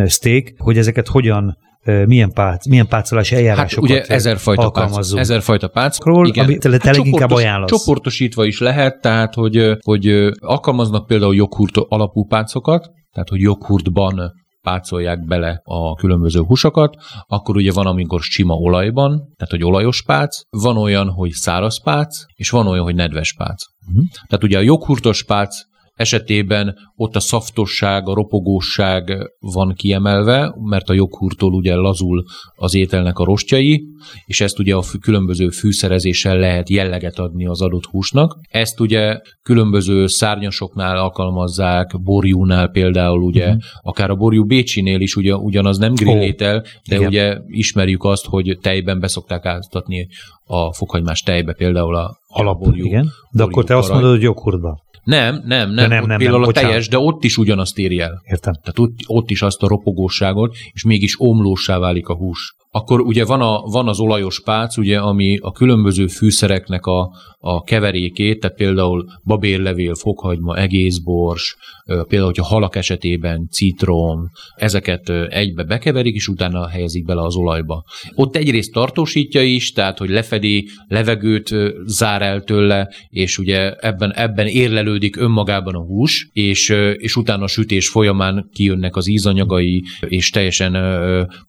[0.06, 1.58] steak, hogy ezeket hogyan
[2.06, 4.70] milyen, pác, milyen pácolási eljárásokat hát ugye ezerfajta.
[4.70, 6.46] Pác, ezerfajta páckról, igen.
[6.46, 7.70] amit te hát leginkább ajánlasz.
[7.70, 10.08] Csoportosítva is lehet, tehát hogy, hogy
[10.40, 14.32] alkalmaznak például joghurt alapú pácokat, tehát hogy joghurtban
[14.66, 16.96] pácolják bele a különböző húsokat,
[17.28, 22.26] akkor ugye van, amikor sima olajban, tehát hogy olajos pác, van olyan, hogy száraz pác,
[22.36, 23.64] és van olyan, hogy nedves pác.
[23.88, 24.06] Uh-huh.
[24.28, 30.94] Tehát ugye a joghurtos pác esetében ott a szaftosság, a ropogóság van kiemelve, mert a
[30.94, 32.24] joghurtól ugye lazul
[32.56, 33.86] az ételnek a rostjai,
[34.26, 38.40] és ezt ugye a különböző fűszerezéssel lehet jelleget adni az adott húsnak.
[38.50, 43.62] Ezt ugye különböző szárnyasoknál alkalmazzák, borjúnál például ugye, uh-huh.
[43.82, 47.08] akár a borjú Bécsinél is ugye ugyanaz nem grillétel, de igen.
[47.08, 50.08] ugye ismerjük azt, hogy tejben beszokták áztatni
[50.46, 52.86] a fokhagymás tejbe például a alapborjú.
[52.86, 54.84] Igen, de akkor te azt mondod, hogy joghurtban.
[55.04, 55.90] Nem, nem, nem.
[55.90, 58.22] nem, nem, például nem, a teljes, de ott is ugyanazt éri el.
[58.24, 58.54] Értem.
[58.54, 62.56] Tehát ott, ott is azt a ropogóságot, és mégis omlósá válik a hús.
[62.76, 67.64] Akkor ugye van, a, van az olajos pác, ugye, ami a különböző fűszereknek a, a
[67.64, 76.28] keverékét, tehát például babérlevél, fokhagyma, egészbors, például, hogyha halak esetében citrom, ezeket egybe bekeverik, és
[76.28, 77.84] utána helyezik bele az olajba.
[78.16, 84.48] Ott egyrészt tartósítja is, tehát, hogy lefedi, levegőt zár el tőle, és ugye ebben, ebben
[84.48, 90.76] érlelődik önmagában a hús, és, és utána a sütés folyamán kijönnek az ízanyagai, és teljesen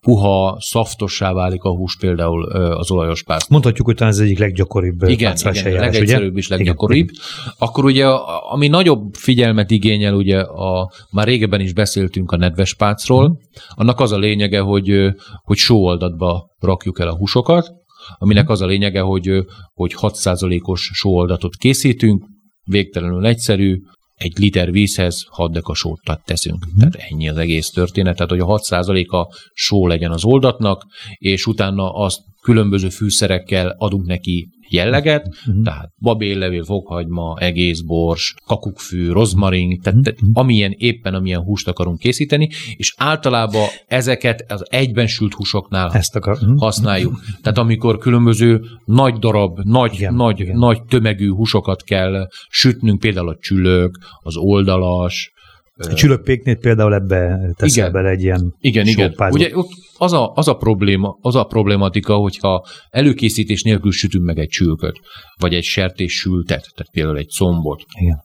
[0.00, 3.50] puha, szaftos olajossá válik a hús például az olajos pásztor.
[3.50, 6.38] Mondhatjuk, hogy talán ez egyik leggyakoribb igen, igen, eljárás, legegyszerűbb ugye?
[6.38, 7.08] és leggyakoribb.
[7.08, 7.22] Igen.
[7.58, 8.06] Akkor ugye,
[8.50, 14.12] ami nagyobb figyelmet igényel, ugye a, már régebben is beszéltünk a nedves pácról, annak az
[14.12, 17.72] a lényege, hogy, hogy sóoldatba rakjuk el a húsokat,
[18.18, 22.24] aminek az a lényege, hogy, hogy 6%-os sóoldatot készítünk,
[22.64, 23.80] végtelenül egyszerű,
[24.16, 26.66] egy liter vízhez 6 deka sót teszünk.
[26.66, 26.78] Mm.
[26.78, 28.16] Tehát ennyi az egész történet.
[28.16, 30.86] Tehát, hogy a 6%-a só legyen az oldatnak,
[31.18, 35.64] és utána azt különböző fűszerekkel adunk neki jelleget, uh-huh.
[35.64, 40.28] tehát babéllevél, fokhagyma, egész bors, kakukkfű, rozmarin, tehát uh-huh.
[40.32, 46.32] amilyen éppen amilyen húst akarunk készíteni, és általában ezeket az egyben sült húsoknál Ezt akar.
[46.32, 46.58] Uh-huh.
[46.58, 47.20] használjuk.
[47.42, 50.58] Tehát amikor különböző nagy darab, nagy, igen, nagy, igen.
[50.58, 55.32] nagy tömegű húsokat kell sütnünk, például a csülök, az oldalas,
[55.78, 59.14] a csülökpéknél például ebbe teszel igen, bele egy ilyen Igen, igen.
[59.30, 64.38] Ugye ott az a, az, a probléma, az a problématika, hogyha előkészítés nélkül sütünk meg
[64.38, 65.00] egy csülköt,
[65.40, 68.22] vagy egy sertés sültet, tehát például egy combot, igen.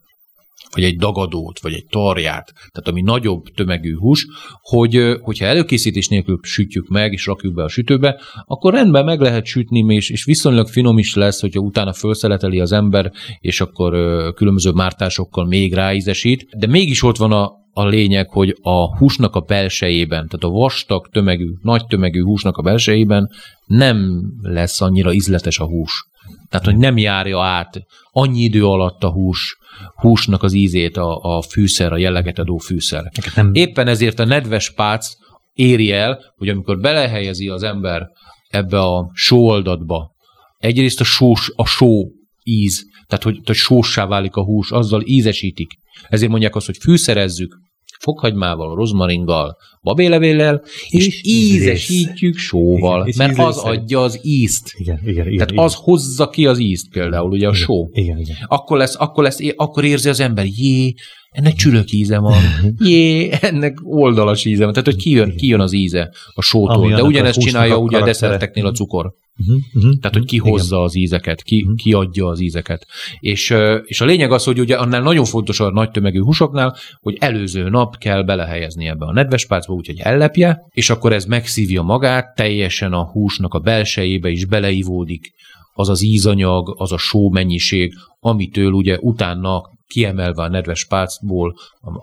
[0.76, 4.28] vagy egy dagadót, vagy egy tarját, tehát ami nagyobb tömegű hús,
[4.62, 9.46] hogy hogyha előkészítés nélkül sütjük meg, és rakjuk be a sütőbe, akkor rendben meg lehet
[9.46, 13.94] sütni, és, és viszonylag finom is lesz, hogyha utána felszeleteli az ember, és akkor
[14.34, 19.40] különböző mártásokkal még ráízesít, de mégis ott van a, a lényeg, hogy a húsnak a
[19.40, 23.30] belsejében, tehát a vastag tömegű, nagy tömegű húsnak a belsejében
[23.66, 26.06] nem lesz annyira ízletes a hús.
[26.50, 27.82] Tehát, hogy nem járja át
[28.12, 29.58] annyi idő alatt a hús,
[29.96, 33.12] húsnak az ízét a, a fűszer, a jelleget adó fűszer.
[33.36, 33.54] Nem.
[33.54, 35.14] Éppen ezért a nedves pác
[35.54, 38.08] éri el, hogy amikor belehelyezi az ember
[38.48, 40.12] ebbe a sóoldatba,
[40.58, 42.08] egyrészt a, sós, a só
[42.44, 45.72] íz, tehát hogy, hogy sóssá válik a hús, azzal ízesítik.
[46.08, 47.58] Ezért mondják azt, hogy fűszerezzük,
[48.00, 54.74] fokhagymával, rozmaringgal, babélevéllel, és, és ízesítjük sóval, igen, mert az adja az ízt.
[54.78, 55.64] Igen, igen, igen, Tehát igen.
[55.64, 57.90] az hozza ki az ízt például, ugye a igen, só.
[57.92, 58.36] Igen, igen.
[58.46, 60.94] Akkor lesz, akkor lesz, akkor érzi az ember, jé,
[61.32, 62.42] ennek csülök íze van,
[62.90, 64.74] jé, ennek oldalas íze van.
[64.74, 66.90] Tehát, hogy kijön, kijön az íze a sótól.
[66.90, 69.14] De ugyanezt csinálja ugye a desszerteknél a cukor.
[69.38, 70.86] Uh-huh, uh-huh, Tehát, hogy ki hozza igen.
[70.86, 71.76] az ízeket, ki, uh-huh.
[71.76, 72.86] ki adja az ízeket.
[73.20, 77.18] És, és a lényeg az, hogy ugye annál nagyon fontos a nagy tömegű húsoknál, hogy
[77.20, 82.36] előző nap kell belehelyezni ebbe a nedves pálcba, úgyhogy ellepje, és akkor ez megszívja magát,
[82.36, 85.32] teljesen a húsnak a belsejébe is beleivódik
[85.74, 91.56] az az ízanyag, az a só mennyiség, amitől ugye utána kiemelve a nedves pálcból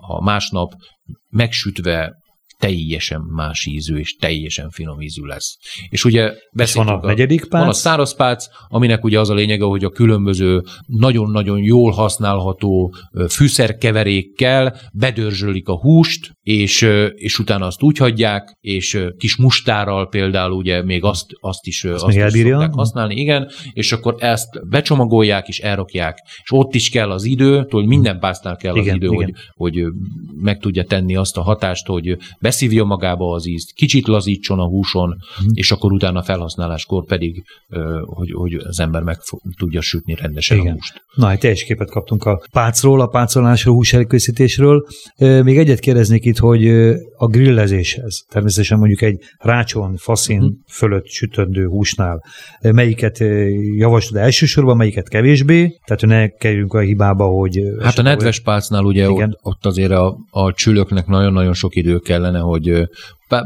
[0.07, 0.71] a másnap
[1.29, 2.15] megsütve
[2.59, 5.57] teljesen más ízű és teljesen finom ízű lesz.
[5.89, 7.59] És ugye és van a, a negyedik pác?
[7.61, 12.93] Van a száraz pác, aminek ugye az a lényege, hogy a különböző nagyon-nagyon jól használható
[13.29, 20.83] fűszerkeverékkel bedörzsölik a húst, és, és utána azt úgy hagyják, és kis mustárral például ugye
[20.83, 25.59] még azt, azt is, azt, azt is szokták használni, igen, és akkor ezt becsomagolják és
[25.59, 26.17] elrakják.
[26.43, 29.35] És ott is kell az idő, hogy minden pásztnál kell igen, az idő, igen.
[29.55, 29.85] Hogy, hogy
[30.41, 32.17] meg tudja tenni azt a hatást, hogy
[32.49, 35.47] beszívja magába az ízt, kicsit lazítson a húson, hmm.
[35.53, 37.43] és akkor utána felhasználáskor pedig,
[38.05, 39.17] hogy, hogy az ember meg
[39.57, 40.71] tudja sütni rendesen Igen.
[40.71, 41.03] a húst.
[41.15, 44.85] Na, egy teljes képet kaptunk a pácról, a pácolásról, hús elkészítésről.
[45.17, 46.67] Még egyet kérdeznék itt, hogy
[47.17, 50.63] a grillezéshez, természetesen mondjuk egy rácson, faszin hmm.
[50.67, 52.23] fölött sütöndő húsnál,
[52.61, 53.17] melyiket
[53.77, 57.61] javaslod elsősorban, melyiket kevésbé, tehát ne kerüljünk a hibába, hogy...
[57.81, 62.38] Hát a nedves pácnál ugye ott, ott azért a, a csülöknek nagyon-nagyon sok idő kellene,
[62.39, 62.89] hogy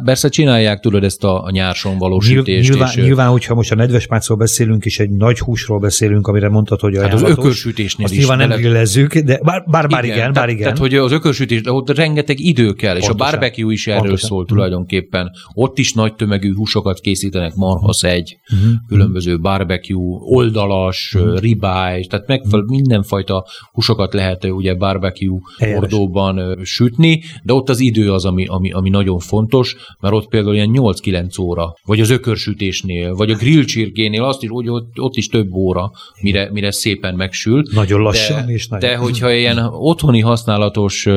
[0.04, 2.70] Persze csinálják, tudod, ezt a, a nyárson való sütést.
[2.70, 6.50] Nyilván, és, nyilván, hogyha most a nedves pácról beszélünk, és egy nagy húsról beszélünk, amire
[6.50, 8.20] mondtad, hogy hát az ökörsütésnél azt is.
[8.20, 10.62] nyilván nem grillezzük, de bár, bár, bár igen, igen, bár igen.
[10.62, 13.16] Tehát, hogy az ökörsütés, de ott rengeteg idő kell, Pontosan.
[13.16, 14.30] és a barbecue is erről Pontosan.
[14.30, 15.32] szól tulajdonképpen.
[15.54, 18.72] Ott is nagy tömegű húsokat készítenek, marhasz-egy, uh-huh.
[18.88, 21.40] különböző barbecue, oldalas, uh-huh.
[21.40, 25.78] ribeye, tehát megfelelő mindenfajta húsokat lehet ugye barbecue Helyes.
[25.78, 30.56] hordóban sütni, de ott az idő az, ami, ami, ami nagyon fontos, mert ott például
[30.56, 35.28] ilyen 8-9 óra, vagy az ökörsütésnél, vagy a grillcsirkénél azt is, hogy ott, ott is
[35.28, 37.64] több óra, mire, mire szépen megsül.
[37.72, 38.90] Nagyon lassan de, és nagyon.
[38.90, 41.08] De hogyha ilyen otthoni használatos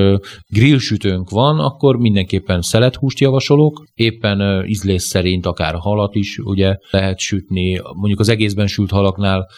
[0.49, 7.81] grillsütőnk van, akkor mindenképpen szelethúst javasolok, éppen ízlés szerint akár halat is ugye lehet sütni,
[7.92, 9.49] mondjuk az egészben sült halaknál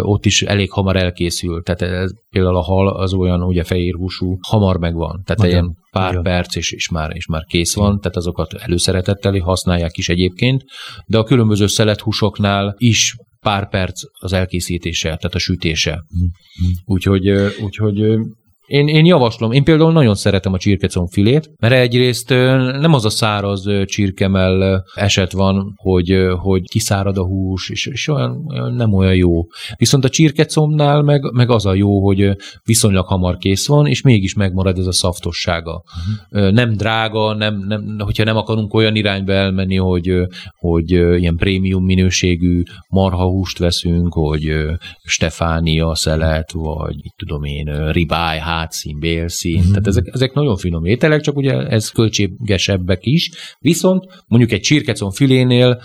[0.00, 4.78] ott is elég hamar elkészül, tehát ez, például a hal az olyan ugye fehérhúsú, hamar
[4.78, 5.52] megvan, tehát Nagyon.
[5.54, 6.22] ilyen pár Igen.
[6.22, 10.64] perc, és, és, már, és már kész van, tehát azokat előszeretettel használják is egyébként,
[11.06, 15.90] de a különböző szelethúsoknál is pár perc az elkészítése, tehát a sütése.
[15.90, 16.70] Mm-hmm.
[16.84, 17.28] Úgyhogy,
[17.62, 18.18] úgyhogy
[18.66, 22.28] Én, én javaslom, én például nagyon szeretem a csirkecom filét, mert egyrészt
[22.80, 28.46] nem az a száraz csirkemell eset van, hogy, hogy kiszárad a hús, és, és olyan,
[28.48, 29.46] olyan nem olyan jó.
[29.76, 34.34] Viszont a csirkecomnál meg, meg az a jó, hogy viszonylag hamar kész van, és mégis
[34.34, 35.82] megmarad ez a szaftossága.
[36.32, 36.52] Uh-huh.
[36.52, 40.12] Nem drága, nem, nem, hogyha nem akarunk olyan irányba elmenni, hogy,
[40.56, 44.54] hogy ilyen prémium minőségű marhahúst veszünk, hogy
[45.04, 49.68] Stefánia szelet, vagy mit tudom én, ribáj, hátszín, bélszín, mm-hmm.
[49.68, 55.10] tehát ezek, ezek nagyon finom ételek, csak ugye ez költségesebbek is, viszont mondjuk egy csirkecon
[55.10, 55.80] filénél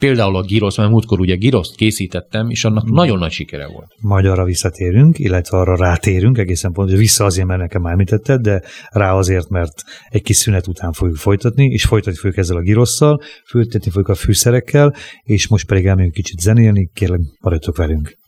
[0.00, 2.94] Például a girosz, mert múltkor ugye giroszt készítettem, és annak mm.
[2.94, 3.94] nagyon nagy sikere volt.
[4.00, 9.12] Majd arra visszatérünk, illetve arra rátérünk, egészen pontosan, vissza azért, mert nekem említetted, de rá
[9.12, 13.90] azért, mert egy kis szünet után fogjuk folytatni, és folytatni fogjuk ezzel a girosszal, folytatni
[13.90, 18.18] fogjuk a fűszerekkel, és most pedig elmegyünk kicsit zenélni, kérlek, maradjatok velünk.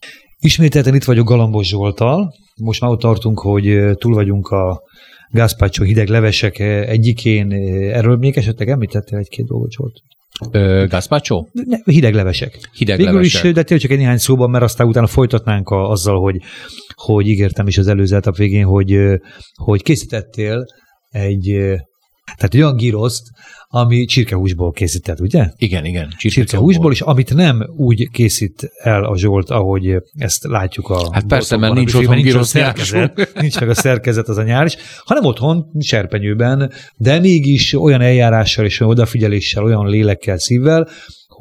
[0.44, 4.82] Ismételten itt vagyok Galambos Zsoltal, most már ott tartunk, hogy túl vagyunk a
[5.30, 7.52] gazpacho hideg levesek egyikén.
[7.92, 10.02] Erről még esetleg említettél egy-két dolgot, Zsolt?
[10.88, 11.44] gazpacho?
[11.52, 12.70] Ne, hideg levesek.
[12.72, 13.44] Hideg Végül levesek.
[13.44, 16.36] is, de tényleg csak egy néhány szóban, mert aztán utána folytatnánk a, azzal, hogy,
[16.94, 18.96] hogy ígértem is az előző etap végén, hogy,
[19.54, 20.64] hogy készítettél
[21.10, 21.44] egy
[22.36, 23.22] tehát olyan gíroszt,
[23.74, 25.50] ami csirkehúsból készített, ugye?
[25.56, 26.14] Igen, igen.
[26.16, 31.56] Csirkehúsból, és amit nem úgy készít el a Zsolt, ahogy ezt látjuk a Hát persze,
[31.56, 35.24] mert nincs otthon nincs, gyrosz szerkezet, nincs meg a szerkezet, az a nyár is, hanem
[35.24, 40.88] otthon, serpenyőben, de mégis olyan eljárással és olyan odafigyeléssel, olyan lélekkel, szívvel,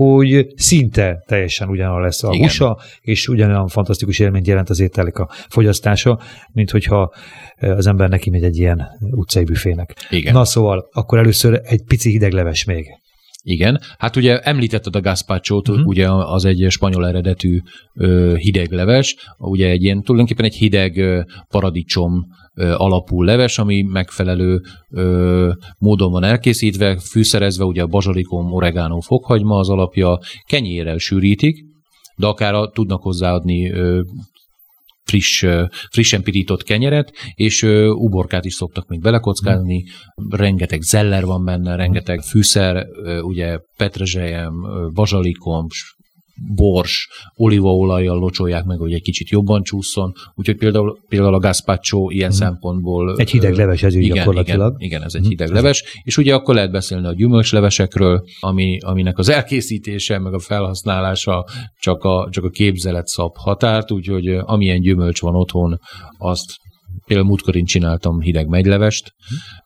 [0.02, 2.42] hogy szinte teljesen ugyanolyan lesz a Igen.
[2.42, 6.20] húsa, és ugyanolyan fantasztikus élményt jelent az ételek a fogyasztása,
[6.52, 7.14] mint hogyha
[7.60, 9.96] az ember neki megy egy ilyen utcai büfének.
[10.10, 10.34] Igen.
[10.34, 13.01] Na szóval, akkor először egy pici hidegleves még.
[13.44, 15.88] Igen, hát ugye említetted a gazpacho uh-huh.
[15.88, 17.60] ugye az egy spanyol eredetű
[17.94, 24.62] ö, hidegleves, ugye egy ilyen tulajdonképpen egy hideg ö, paradicsom ö, alapú leves, ami megfelelő
[24.90, 31.66] ö, módon van elkészítve, fűszerezve, ugye a bazsalikom, oregano, fokhagyma az alapja, kenyérrel sűrítik,
[32.16, 34.02] de akár a, tudnak hozzáadni ö,
[35.12, 35.45] friss,
[35.89, 39.84] frissen pirított kenyeret, és uborkát is szoktak még belekockázni,
[40.30, 42.86] rengeteg zeller van benne, rengeteg fűszer,
[43.21, 44.54] ugye petrezselyem,
[44.93, 45.67] bazsalikom,
[46.56, 50.14] bors, olívaolajjal locsolják meg, hogy egy kicsit jobban csúszson.
[50.36, 52.34] Úgyhogy például, például a gazpacho ilyen mm.
[52.34, 53.16] szempontból...
[53.18, 54.76] Egy hideg leves ez igen, gyakorlatilag.
[54.78, 55.30] Igen, igen, ez egy mm.
[55.30, 55.84] hideg leves.
[56.04, 61.46] És ugye akkor lehet beszélni a gyümölcslevesekről, ami, aminek az elkészítése, meg a felhasználása
[61.80, 65.80] csak a, csak a képzelet szab határt, úgyhogy amilyen gyümölcs van otthon,
[66.18, 66.60] azt
[67.06, 69.14] Például múltkor én csináltam hideg megylevest,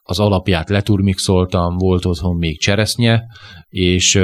[0.03, 3.23] az alapját leturmixoltam, volt otthon még cseresznye,
[3.69, 4.21] és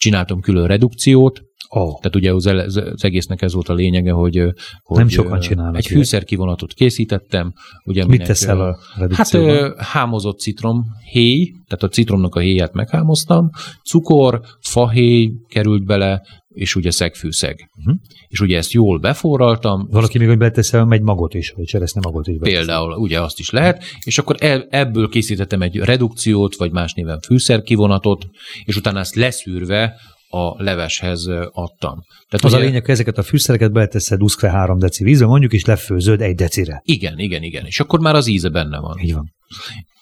[0.00, 1.98] csináltam külön redukciót, Oh.
[2.00, 4.36] Tehát ugye az, az egésznek ez volt a lényege, hogy,
[4.82, 5.76] hogy nem sokan csinálnak.
[5.76, 7.52] Egy fűszerkivonatot készítettem.
[7.84, 8.78] Ugye Mit teszel a
[9.12, 9.36] Hát
[9.76, 13.50] hámozott citrom, héj, tehát a citromnak a héját meghámoztam,
[13.84, 16.22] cukor, fahéj került bele,
[16.54, 17.70] és ugye szegfűszeg.
[17.78, 17.94] Uh-huh.
[18.28, 19.88] És ugye ezt jól beforraltam.
[19.90, 22.36] Valaki még, hogy beteszel egy magot is, vagy cseresznye magot is.
[22.40, 24.36] Például, ugye azt is lehet, és akkor
[24.70, 28.26] ebből készítettem egy redukciót, vagy más néven fűszerkivonatot,
[28.64, 29.96] és utána ezt leszűrve
[30.28, 32.04] a leveshez adtam.
[32.28, 35.64] Tehát az ugye, a lényeg, hogy ezeket a fűszereket beleteszed 23 deci vízbe, mondjuk, és
[35.64, 36.80] lefőzöd egy decire.
[36.84, 37.64] Igen, igen, igen.
[37.64, 38.98] És akkor már az íze benne van.
[38.98, 39.32] Így van.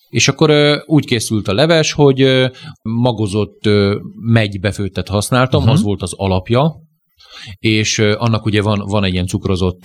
[0.08, 0.52] És akkor
[0.86, 2.50] úgy készült a leves, hogy
[2.82, 3.60] magozott
[4.20, 5.74] megybefőttet használtam, uh-huh.
[5.74, 6.87] az volt az alapja,
[7.58, 9.84] és annak ugye van, van egy ilyen cukrozott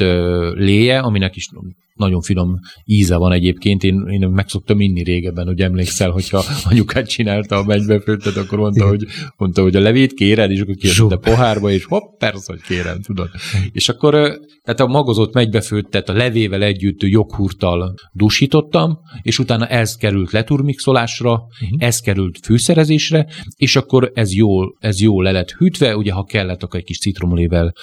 [0.54, 1.50] léje, aminek is
[1.94, 3.84] nagyon finom íze van egyébként.
[3.84, 8.88] Én, én meg szoktam inni régebben, hogy emlékszel, hogyha anyukát csinálta a megybefőttet, akkor mondta,
[8.88, 9.06] hogy,
[9.38, 13.30] mondta, hogy a levét kéred, és akkor kérte pohárba, és hopp, persze, hogy kérem, tudod.
[13.72, 20.32] És akkor tehát a magozott megybefőttet a levével együtt joghurttal dusítottam, és utána ez került
[20.32, 21.88] leturmixolásra, uh-huh.
[21.88, 26.64] ez került fűszerezésre, és akkor ez jól, ez jól le lett hűtve, ugye ha kellett,
[26.64, 26.98] akkor egy kis
[27.44, 27.74] citromolével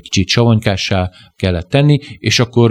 [0.00, 2.70] kicsit savanykássá kellett tenni, és akkor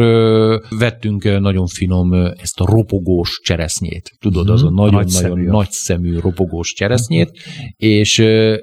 [0.79, 4.11] vettünk nagyon finom ezt a ropogós cseresznyét.
[4.19, 7.67] Tudod, az a nagyon-nagyon nagy, nagy szemű ropogós cseresznyét, mm-hmm.
[7.77, 8.17] és,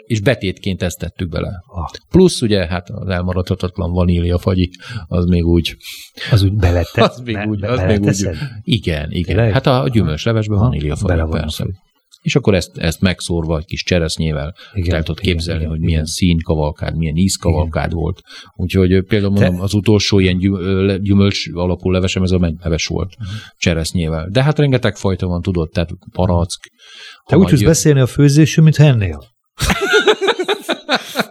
[0.07, 1.51] és betétként ezt tettük bele.
[1.67, 1.87] Ah.
[2.11, 4.71] Plusz ugye, hát az elmaradhatatlan vanília fagyi,
[5.07, 5.77] az még úgy...
[6.31, 7.05] Az úgy belette?
[7.17, 8.29] Az még úgy, az még úgy.
[8.63, 9.37] Igen, igen.
[9.37, 9.53] Tényleg?
[9.53, 11.67] Hát a gyümölcslevesben vanília fagyi, persze
[12.27, 15.91] és akkor ezt, ezt megszórva egy kis cseresznyével igen, el tudod képzelni, igen, hogy igen,
[15.91, 17.99] milyen szín kavalkád, milyen íz kavalkád igen.
[17.99, 18.21] volt.
[18.57, 20.39] Úgyhogy például mondom, az utolsó ilyen
[21.03, 23.37] gyümölcs alapú levesem, ez a leves volt uh-huh.
[23.57, 24.29] cseresznyével.
[24.31, 26.71] De hát rengeteg fajta van, tudod, tehát parack.
[27.27, 29.23] Te úgy tudsz beszélni a főzésről, mint ennél.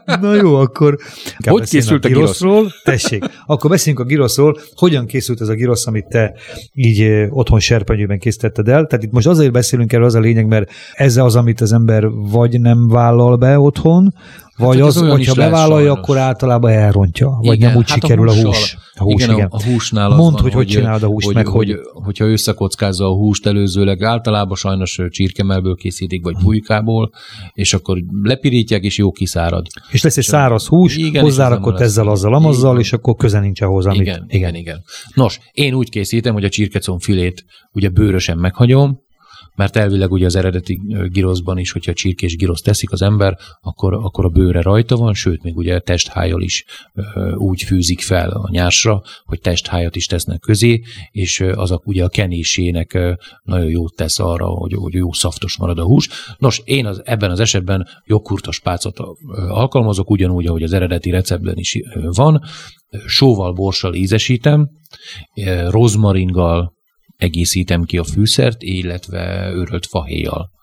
[0.05, 0.97] Na jó, akkor...
[1.45, 2.71] Hogy készült a, a giroszról?
[2.83, 4.57] Tessék, akkor beszéljünk a giroszról.
[4.75, 6.33] Hogyan készült ez a girosz, amit te
[6.73, 8.85] így otthon serpenyőben készítetted el?
[8.85, 12.07] Tehát itt most azért beszélünk erről, az a lényeg, mert ez az, amit az ember
[12.09, 14.13] vagy nem vállal be otthon,
[14.57, 18.29] vagy hát, az, az hogyha bevállalja, akkor általában elrontja, vagy igen, nem úgy hát sikerül
[18.29, 18.77] a, hús.
[18.93, 19.47] A hús igen, igen.
[19.49, 21.79] A, a húsnál az Mondd, van, hogy hogy csinálod a húst, hogy, meg hogy, hogy,
[22.03, 27.11] hogyha összekockázza a húst előzőleg, általában sajnos csirkemelből készítik, vagy pulykából,
[27.53, 29.67] és akkor lepirítják, és jó kiszárad.
[29.91, 33.85] És lesz egy száraz hús, igen, hozzárakott ezzel, azzal, amazzal, és akkor köze nincs ahhoz,
[33.85, 34.01] amit...
[34.01, 34.83] Igen, igen, igen.
[35.13, 39.03] Nos, én úgy készítem, hogy a csirkecon filét ugye bőrösen meghagyom,
[39.55, 44.25] mert elvileg ugye az eredeti giroszban is, hogyha csirkés girosz teszik az ember, akkor, akkor
[44.25, 46.65] a bőre rajta van, sőt, még ugye testhájjal is
[47.35, 50.81] úgy fűzik fel a nyásra, hogy testhájat is tesznek közé,
[51.11, 55.79] és az a, ugye a kenésének nagyon jót tesz arra, hogy, hogy jó szaftos marad
[55.79, 56.09] a hús.
[56.37, 58.99] Nos, én az, ebben az esetben jogkurtos pácot
[59.47, 62.41] alkalmazok, ugyanúgy, ahogy az eredeti receptben is van,
[63.05, 64.69] sóval, borssal ízesítem,
[65.69, 66.73] rozmaringgal,
[67.17, 70.53] egészítem ki a fűszert, illetve őrölt fahéjjal.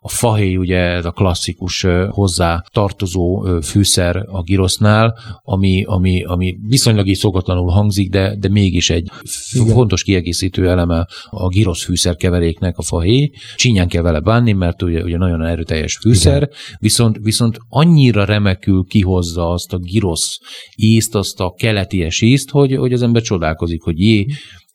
[0.00, 7.06] A fahéj ugye ez a klasszikus hozzá tartozó fűszer a girosznál, ami, ami, ami viszonylag
[7.06, 9.10] így szokatlanul hangzik, de, de mégis egy
[9.52, 9.66] Igen.
[9.66, 13.30] fontos kiegészítő eleme a girosz fűszerkeveréknek a fahéj.
[13.56, 16.48] Csinyán kell vele bánni, mert ugye, ugye nagyon erőteljes fűszer,
[16.78, 20.38] viszont, viszont annyira remekül kihozza azt a girosz
[20.76, 24.26] ízt, azt a keleties ízt, hogy, hogy az ember csodálkozik, hogy jé,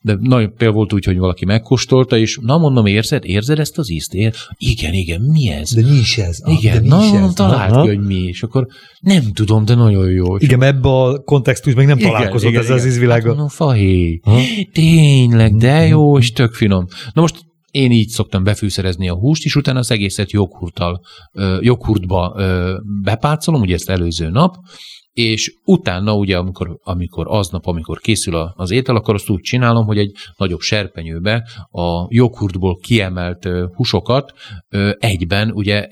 [0.06, 3.90] de nagyon például volt úgy, hogy valaki megkóstolta, és na mondom, érzed, érzed ezt az
[3.92, 4.14] ízt?
[4.14, 4.34] Ér?
[4.58, 5.74] Igen, igen, mi ez?
[5.74, 6.40] De mi is ez?
[6.44, 7.34] Ah, igen, de mi na, is ez?
[7.34, 8.68] talált ki, hogy mi, és akkor
[9.00, 10.38] nem tudom, de nagyon jó.
[10.38, 12.78] Igen, ebbe a kontextusban még nem igen, találkozott igen, ez igen.
[12.78, 13.28] az ízvilága.
[13.28, 14.20] Hát, no, fahé.
[14.72, 15.90] Tényleg, de mhm.
[15.90, 16.86] jó, és tök finom.
[17.14, 17.36] Na most
[17.72, 21.02] én így szoktam befűszerezni a húst, és utána az egészet joghurttal,
[21.60, 22.36] joghurtba
[23.04, 24.56] bepácolom, ugye ezt előző nap,
[25.16, 29.98] és utána ugye, amikor, amikor aznap, amikor készül az étel, akkor azt úgy csinálom, hogy
[29.98, 34.34] egy nagyobb serpenyőbe a joghurtból kiemelt húsokat
[35.00, 35.88] egyben ugye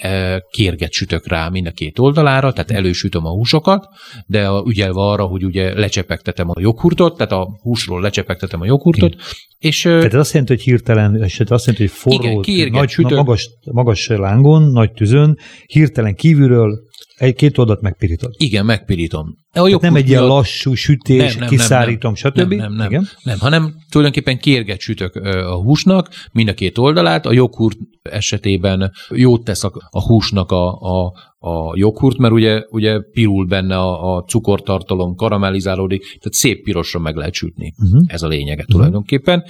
[0.50, 3.88] kérget sütök rá mind a két oldalára, tehát elősütöm a húsokat,
[4.26, 9.16] de a, ügyelve arra, hogy ugye lecsepegtetem a joghurtot, tehát a húsról lecsepegtetem a joghurtot,
[9.58, 13.18] és, tehát ez azt jelenti, hogy hirtelen, és azt jelenti, hogy forró, igen, nagy, sütök.
[13.18, 18.34] magas, magas lángon, nagy tüzön, hirtelen kívülről egy-két oldalt megpirított.
[18.38, 19.36] Igen, megpirítom.
[19.52, 22.54] A jobb nem egy ilyen lassú sütés, nem, nem, kiszárítom, nem, stb.
[22.54, 23.08] Nem, nem, nem, Igen?
[23.24, 27.26] nem, hanem tulajdonképpen kérget sütök a húsnak mind a két oldalát.
[27.26, 33.00] A joghurt esetében jót tesz a, a húsnak a, a, a joghurt, mert ugye, ugye
[33.12, 37.74] pirul benne a, a cukortartalom, karamellizálódik, tehát szép pirosra meg lehet sütni.
[37.84, 38.02] Uh-huh.
[38.08, 38.76] Ez a lényege uh-huh.
[38.76, 39.44] tulajdonképpen.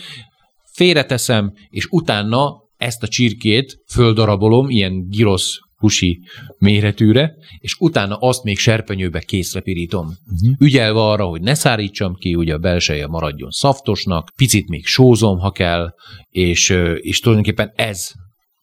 [0.73, 6.21] Félreteszem, és utána ezt a csirkét földarabolom, ilyen girosz husi
[6.57, 10.05] méretűre, és utána azt még serpenyőbe készre pirítom.
[10.05, 10.55] Uh-huh.
[10.59, 15.51] Ügyelve arra, hogy ne szárítsam ki, ugye a belseje maradjon szaftosnak, picit még sózom, ha
[15.51, 15.93] kell,
[16.29, 18.11] és, és tulajdonképpen ez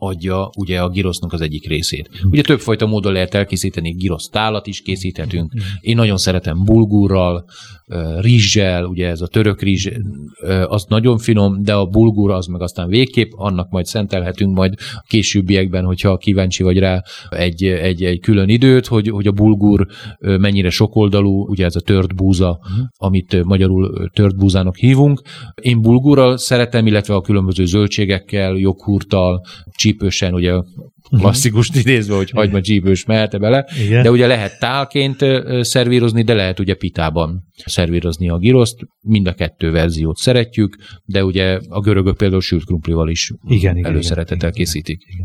[0.02, 2.10] adja ugye a girosznak az egyik részét.
[2.30, 5.52] Ugye többfajta módon lehet elkészíteni, girosz tálat is készíthetünk.
[5.80, 7.44] Én nagyon szeretem bulgurral,
[8.20, 9.88] rizssel, ugye ez a török rizs,
[10.66, 15.04] az nagyon finom, de a bulgur az meg aztán végképp, annak majd szentelhetünk majd a
[15.06, 19.86] későbbiekben, hogyha kíváncsi vagy rá egy, egy, egy külön időt, hogy, hogy a bulgur
[20.18, 22.86] mennyire sokoldalú, ugye ez a tört búza, uh-huh.
[22.96, 25.22] amit magyarul tört búzának hívunk.
[25.54, 29.44] Én bulgurral szeretem, illetve a különböző zöldségekkel, joghurttal,
[29.90, 30.52] csípősen, ugye
[31.10, 31.20] Mhm.
[31.20, 34.02] klasszikust idézve, hogy hagyma csípős mehelte bele, Igen.
[34.02, 35.16] de ugye lehet tálként
[35.60, 41.58] szervírozni, de lehet ugye pitában szervírozni a giroszt, mind a kettő verziót szeretjük, de ugye
[41.68, 45.02] a görögök például sült krumplival is igen, előszeretettel készítik.
[45.06, 45.24] Igen.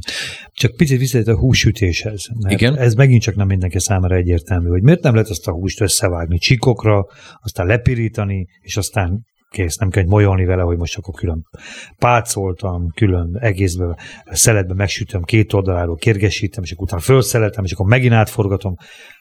[0.53, 2.78] Csak picit visszajött a hússütéshez, mert igen?
[2.78, 6.38] ez megint csak nem mindenki számára egyértelmű, hogy miért nem lehet ezt a húst összevágni
[6.38, 7.05] csikokra,
[7.41, 11.43] aztán lepirítani, és aztán kész, nem kell molyolni vele, hogy most akkor külön
[11.97, 18.13] pácoltam, külön egészbe, szeletbe megsütöm két oldaláról, kérgesítem, és akkor utána fölszeletem, és akkor megint
[18.13, 18.75] átforgatom.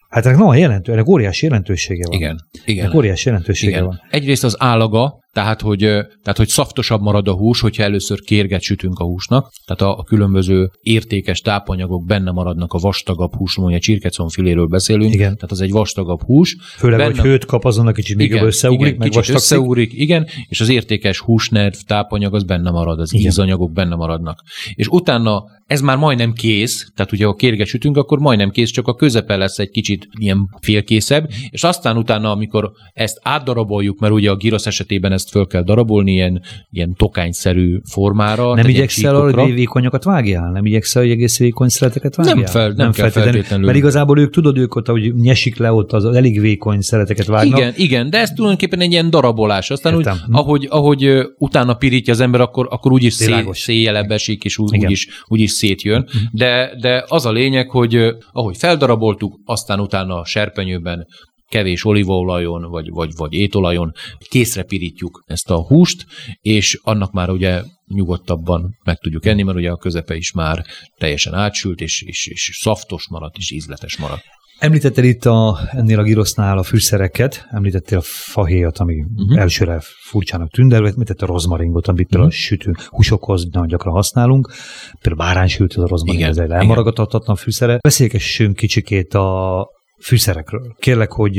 [0.09, 2.17] Hát ennek van jelentő, ennek óriási jelentősége van.
[2.17, 2.37] Igen.
[2.65, 2.85] igen.
[2.85, 3.85] Ennek óriási jelentősége igen.
[3.85, 4.01] van.
[4.11, 8.99] Egyrészt az állaga, tehát hogy, tehát, hogy szaftosabb marad a hús, hogyha először kérget sütünk
[8.99, 14.29] a húsnak, tehát a, a különböző értékes tápanyagok benne maradnak a vastagabb hús, mondja a
[14.29, 15.35] filéről beszélünk, igen.
[15.35, 16.57] tehát az egy vastagabb hús.
[16.77, 19.93] Főleg, benne, hogy hőt kap, azon a kicsit még igen, összeugrik, igen, meg kicsit összeugrik,
[19.93, 23.27] igen, és az értékes húsnerv tápanyag az benne marad, az igen.
[23.27, 24.43] ízanyagok benne maradnak.
[24.75, 28.89] És utána ez már majdnem kész, tehát ugye ha kérget sütünk, akkor majdnem kész, csak
[28.89, 34.31] a közepe lesz egy kicsit ilyen félkészebb, és aztán utána, amikor ezt átdaraboljuk, mert ugye
[34.31, 38.55] a gyrosz esetében ez azt föl kell darabolni ilyen, ilyen tokányszerű formára.
[38.55, 40.51] Nem igyekszel hogy vékonyakat vágjál?
[40.51, 42.35] Nem igyekszel, hogy egész vékony szeleteket vágjál?
[42.35, 43.33] Nem, fel, nem, nem kell feltétlenül.
[43.33, 43.67] feltétlenül.
[43.67, 47.59] Mert igazából ők tudod, ők ott, hogy nyesik le ott az elég vékony szeleteket vágnak.
[47.59, 49.71] Igen, igen, de ez tulajdonképpen egy ilyen darabolás.
[49.71, 54.59] Aztán úgy, ahogy, ahogy utána pirítja az ember, akkor, akkor úgyis szé, széjelebb esik, és
[54.59, 56.01] úgy, úgyis, úgyis szétjön.
[56.01, 56.23] Mhm.
[56.33, 61.07] De, de az a lényeg, hogy ahogy feldaraboltuk, aztán utána a serpenyőben
[61.49, 63.93] kevés olívaolajon, vagy, vagy, vagy étolajon
[64.29, 66.07] készre pirítjuk ezt a húst,
[66.41, 70.65] és annak már ugye nyugodtabban meg tudjuk enni, mert ugye a közepe is már
[70.99, 74.25] teljesen átsült, és, és, és szaftos maradt, és ízletes maradt.
[74.59, 79.41] Említetted itt a, ennél a girosznál a fűszereket, említettél a fahéjat, ami uh-huh.
[79.41, 82.43] elsőre furcsának tűnt, de említette a rozmaringot, amit például uh-huh.
[82.43, 84.53] sütő húsokhoz nagyon gyakran használunk.
[85.01, 87.79] Például báránysült a rozmarin, ez egy elmaragadhatatlan fűszere.
[87.79, 89.69] Beszélgessünk kicsikét a
[90.05, 90.75] fűszerekről.
[90.79, 91.39] Kérlek, hogy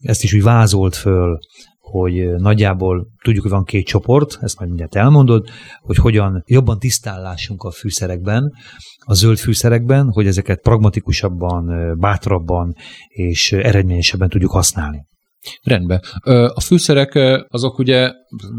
[0.00, 1.38] ezt is úgy vázolt föl,
[1.78, 5.48] hogy nagyjából tudjuk, hogy van két csoport, ezt majd mindjárt elmondod,
[5.80, 8.52] hogy hogyan jobban tisztállásunk a fűszerekben,
[8.98, 12.74] a zöld fűszerekben, hogy ezeket pragmatikusabban, bátrabban
[13.08, 15.04] és eredményesebben tudjuk használni.
[15.62, 16.00] Rendben.
[16.54, 17.14] A fűszerek
[17.48, 18.12] azok ugye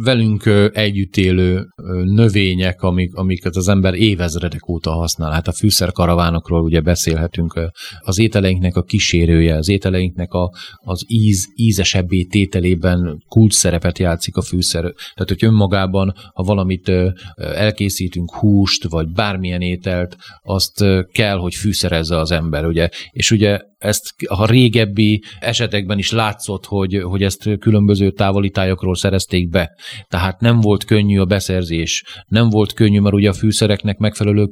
[0.03, 1.65] velünk együtt élő
[2.03, 5.31] növények, amik, amiket az ember évezredek óta használ.
[5.31, 7.71] Hát a fűszerkaravánokról ugye beszélhetünk.
[7.99, 14.41] Az ételeinknek a kísérője, az ételeinknek a, az íz, ízesebbé tételében kulcs szerepet játszik a
[14.41, 14.81] fűszer.
[14.81, 16.91] Tehát, hogy önmagában, ha valamit
[17.35, 22.89] elkészítünk, húst, vagy bármilyen ételt, azt kell, hogy fűszerezze az ember, ugye.
[23.11, 29.49] És ugye ezt a régebbi esetekben is látszott, hogy, hogy ezt különböző távoli tájakról szerezték
[29.49, 29.66] be.
[30.07, 34.45] Tehát nem volt könnyű a beszerzés, nem volt könnyű, mert ugye a fűszereknek megfelelő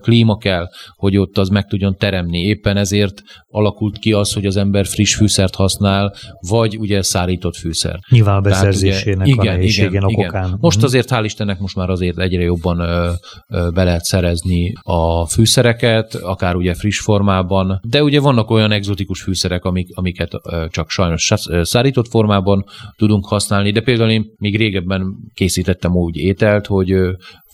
[0.00, 2.38] klíma kell, hogy ott az meg tudjon teremni.
[2.38, 6.14] Éppen ezért alakult ki az, hogy az ember friss fűszert használ,
[6.48, 7.98] vagy ugye szárított fűszer.
[8.10, 10.46] Nyilván a beszerzésének ugye, igen, a igen, igen, okokán.
[10.46, 10.58] Igen.
[10.60, 10.86] Most mhm.
[10.86, 13.10] azért hál' Istennek most már azért egyre jobban ö,
[13.48, 19.22] ö, be lehet szerezni a fűszereket, akár ugye friss formában, de ugye vannak olyan egzotikus
[19.22, 20.30] fűszerek, amik, amiket
[20.68, 21.32] csak sajnos
[21.62, 22.64] szárított formában
[22.96, 26.94] tudunk használni, de például én még régebben készítettem úgy ételt, hogy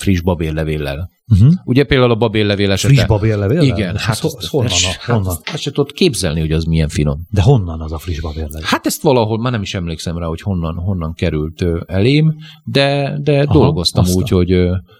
[0.03, 1.11] friss babérlevéllel.
[1.32, 1.53] Uh-huh.
[1.64, 2.94] Ugye például a babérlevél esete.
[2.94, 3.61] Friss babérlevél?
[3.61, 3.96] Igen.
[3.96, 4.70] Hát, hát az, honnan?
[4.70, 5.36] Hát, honnan?
[5.44, 7.26] Hát, se tudod képzelni, hogy az milyen finom.
[7.30, 8.62] De honnan az a friss babérlevél?
[8.64, 12.34] Hát ezt valahol, már nem is emlékszem rá, hogy honnan, honnan került elém,
[12.64, 14.22] de, de Aha, dolgoztam aztán.
[14.22, 14.50] úgy, hogy...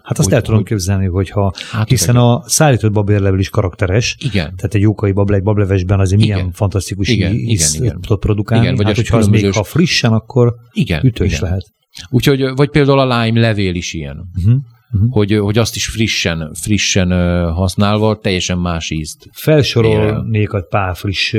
[0.03, 4.17] Hát azt úgy, el tudom hogy, képzelni, hogyha, hát hiszen a szállított babérlevél is karakteres.
[4.19, 4.57] Igen.
[4.57, 6.37] Tehát egy jókai babla, egy bablevesben azért igen.
[6.37, 8.01] milyen fantasztikus igen, íz igen, igen.
[8.01, 8.65] tud produkálni.
[8.65, 11.43] Igen, vagy hát, hogyha az még ha frissen, akkor igen, ütős igen.
[11.43, 11.73] lehet.
[12.11, 14.31] Úgyhogy, vagy például a lime levél is ilyen.
[14.37, 14.55] Uh-huh
[14.93, 15.13] uh-huh.
[15.13, 17.11] hogy, hogy azt is frissen, frissen
[17.53, 19.29] használva teljesen más ízt.
[19.33, 21.35] Felsorolnék a pár friss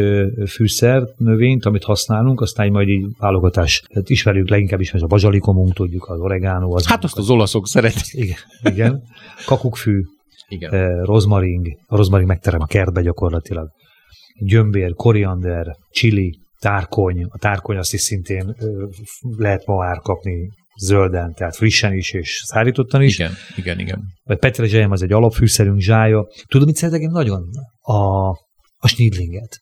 [0.47, 3.84] fűszer növényt, amit használunk, aztán majd így válogatás.
[3.93, 6.76] Tehát ismerjük leginkább is, a bazsalikomunk, tudjuk, az oregano.
[6.76, 8.14] Az hát azt az olaszok szeretik.
[8.14, 9.01] Igen, igen.
[9.45, 10.01] Kakukkfű,
[10.47, 11.04] igen.
[11.04, 13.70] rozmaring, a rozmaring megterem a kertbe gyakorlatilag.
[14.39, 17.26] Gyömbér, koriander, chili, tárkony.
[17.30, 18.56] A tárkony azt is szintén
[19.38, 20.49] lehet ma már kapni
[20.82, 23.19] zölden, tehát frissen is és szárítottan is.
[23.19, 24.01] Igen, igen, igen.
[24.24, 26.28] Vagy petrezselyem az egy alapfűszerünk, zsája.
[26.47, 27.49] Tudom, mit szeretek én nagyon?
[27.80, 28.30] A,
[28.78, 29.61] a snidlinget.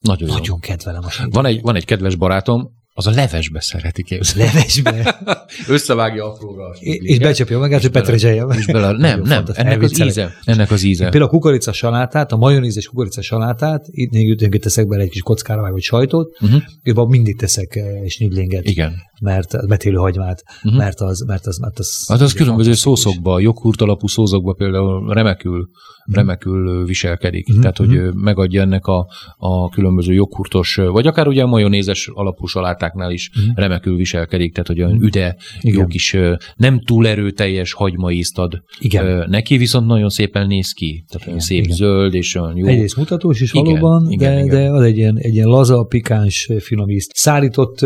[0.00, 1.42] Nagyon, nagyon kedvelem a snidlinget.
[1.42, 4.52] Van egy, van egy kedves barátom, az a levesbe szereti képzelni.
[4.52, 5.20] Levesbe?
[5.68, 6.74] Összevágja apróra.
[6.80, 8.44] És becsapja magát, hogy petrezselje.
[8.58, 10.32] És bele, nem, nem, ennek az íze.
[10.44, 11.02] Ennek az íze.
[11.02, 15.70] Például a kukorica salátát, a majonézes kukorica salátát, itt még teszek bele egy kis kockára
[15.70, 16.62] vagy sajtot, uh-huh.
[16.82, 18.64] és mindig teszek eh, snidlinget.
[18.64, 20.76] Igen mert betélő hagymát, uh-huh.
[20.76, 25.58] mert az, mert az, mert az Hát az különböző szószokba, joghurt alapú szószokba például remekül,
[25.58, 26.14] uh-huh.
[26.14, 27.48] remekül viselkedik.
[27.48, 27.62] Uh-huh.
[27.62, 32.46] Tehát, hogy megadja ennek a, a különböző joghurtos, vagy akár ugye a majonézes alapú
[32.84, 33.56] salátáknál is uh-huh.
[33.56, 35.80] remekül viselkedik, tehát, hogy olyan üde, Igen.
[35.80, 36.16] jó kis,
[36.56, 39.26] nem túl erőteljes hagyma ízt ad Igen.
[39.28, 41.04] neki, viszont nagyon szépen néz ki.
[41.08, 41.40] Tehát Igen.
[41.40, 41.76] szép Igen.
[41.76, 42.66] zöld, és olyan jó.
[42.66, 44.48] Egyrészt mutatós is igen, valóban, igen, de, igen.
[44.48, 47.10] de az egy ilyen, egy ilyen laza, pikáns, finom ízt.
[47.14, 47.78] Szárított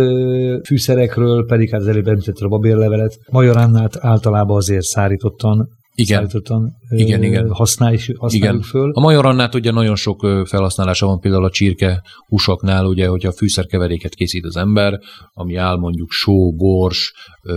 [0.64, 3.18] fűszerekről pedig hát az előbb említette a babérlevelet.
[3.30, 6.16] Majorannát általában azért szárítottan igen.
[6.16, 7.50] Szállítottan igen, igen.
[7.50, 8.60] Használjuk, használjuk igen.
[8.60, 8.90] föl.
[8.92, 14.44] A majorannát ugye nagyon sok felhasználása van, például a csirke húsoknál, ugye, hogyha fűszerkeveréket készít
[14.44, 15.00] az ember,
[15.32, 17.14] ami áll mondjuk só, bors,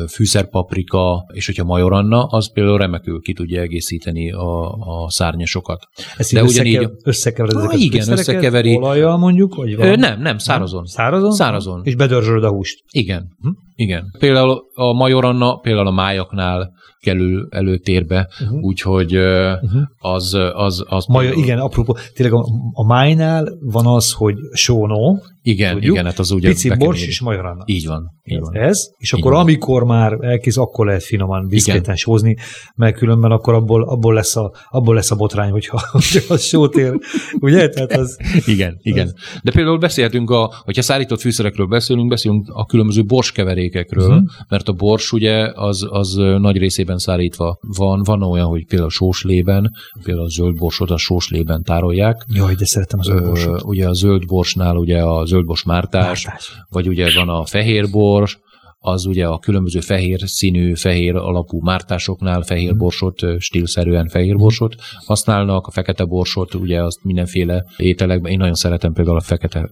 [0.10, 5.88] fűszerpaprika, és hogyha majoranna, az például remekül ki tudja egészíteni a, a szárnyasokat.
[6.18, 6.90] Ezt De ugyanígy...
[7.04, 8.76] Összekevered ezeket ah, igen, összekeveri.
[8.76, 9.56] Olajjal mondjuk?
[9.56, 10.86] Vagy Ö, nem, nem, szárazon.
[10.86, 11.32] Szárazon?
[11.32, 11.82] Szárazon.
[11.84, 12.84] És bedörzsölöd a húst.
[12.92, 13.38] Igen.
[13.42, 13.50] Hm?
[13.76, 14.16] Igen.
[14.20, 18.64] Például a majoranna, például a májaknál kerül előtérbe, uh-huh.
[18.64, 19.82] úgyhogy uh-huh.
[19.98, 20.38] az...
[20.54, 25.94] az, az Maja, igen, apropó, tényleg a, a májnál van az, hogy sónó, Igen, tudjuk.
[25.94, 27.64] igen, hát az ugye Pici bors és majoranna.
[27.66, 28.56] Így van, így van.
[28.56, 29.42] Ez, és Így akkor van.
[29.42, 32.38] amikor már elkész, akkor lehet finoman, diszkréten sózni,
[32.76, 36.76] mert különben akkor abból, abból, lesz a, abból lesz a botrány, hogyha, hogyha az sót
[36.76, 37.00] ér.
[37.40, 37.70] Ugye?
[37.70, 39.14] Tehát az, Igen, igen.
[39.44, 44.24] De például beszélhetünk, a, hogyha szárított fűszerekről beszélünk, beszélünk a különböző borskeverékekről, uh-huh.
[44.50, 48.02] mert a bors ugye az, az nagy részében szárítva van.
[48.04, 49.72] Van olyan, hogy például sóslében,
[50.04, 52.26] például a zöld borsot a sóslében tárolják.
[52.34, 53.64] jaj, de szeretem az Ö, borsot.
[53.64, 56.64] ugye a zöld borsnál ugye a zöldbors mártás, Mártás.
[56.70, 58.40] vagy ugye van a fehér bors,
[58.84, 64.76] az ugye a különböző fehér színű, fehér alapú mártásoknál fehér borsot, ö, stílszerűen fehér borsot
[65.06, 69.70] használnak, a fekete borsot, ugye azt mindenféle ételekben, én nagyon szeretem például a fekete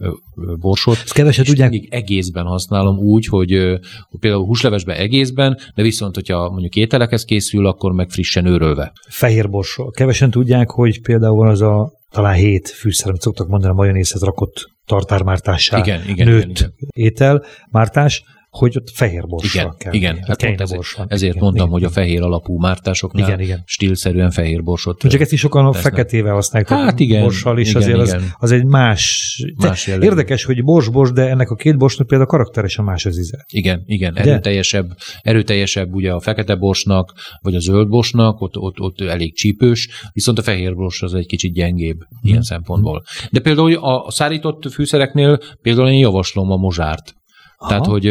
[0.60, 3.80] borsot, Ezt keveset tudják, mindig egészben használom úgy, hogy,
[4.20, 8.92] például húslevesben egészben, de viszont, hogyha mondjuk ételekhez készül, akkor meg frissen őrölve.
[9.10, 9.92] fehér borsról.
[9.92, 14.22] Kevesen tudják, hogy például van az a talán hét fűszer, amit szoktak mondani, a majonézhez
[14.22, 16.90] rakott tartármártássá Igen, igen, nőtt igen, igen.
[16.94, 19.94] étel, mártás, hogy ott fehér borsra Igen, kell.
[19.94, 21.06] igen, hát Kejne pont ezért, bors van.
[21.10, 21.80] ezért Igen, mondtam, igen.
[21.80, 23.62] hogy a fehér alapú mártásoknál Igen, igen.
[23.66, 25.00] stílszerűen fehér borsot.
[25.00, 28.16] Csak ezt is sokan a feketével használják, Hát igen, borssal, és igen, azért igen.
[28.20, 29.36] Az, az egy más...
[29.58, 30.06] Más jellegű.
[30.08, 33.46] Érdekes, hogy bors-bors, de ennek a két borsnak például karakteresen más az íze.
[33.54, 39.02] Igen, igen, erőteljesebb, erőteljesebb ugye a fekete borsnak, vagy a zöld borsnak, ott, ott, ott
[39.02, 42.28] elég csípős, viszont a fehér bors az egy kicsit gyengébb Mhm.
[42.30, 43.04] ilyen szempontból.
[43.32, 47.16] De például a a szárított fűszereknél például én javaslom a mozsárt.
[47.62, 47.70] Aha.
[47.70, 48.02] Tehát, hogy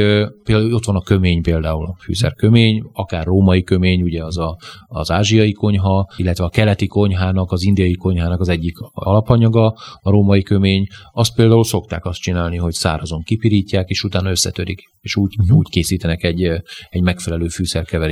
[0.44, 5.10] például ott van a kömény például, a fűszerkömény, akár római kömény, ugye az a, az
[5.10, 9.66] ázsiai konyha, illetve a keleti konyhának, az indiai konyhának az egyik alapanyaga,
[10.00, 10.86] a római kömény.
[11.12, 15.56] Azt például szokták azt csinálni, hogy szárazon kipirítják, és utána összetörik, és úgy, uh-huh.
[15.56, 16.42] úgy készítenek egy,
[16.90, 17.48] egy megfelelő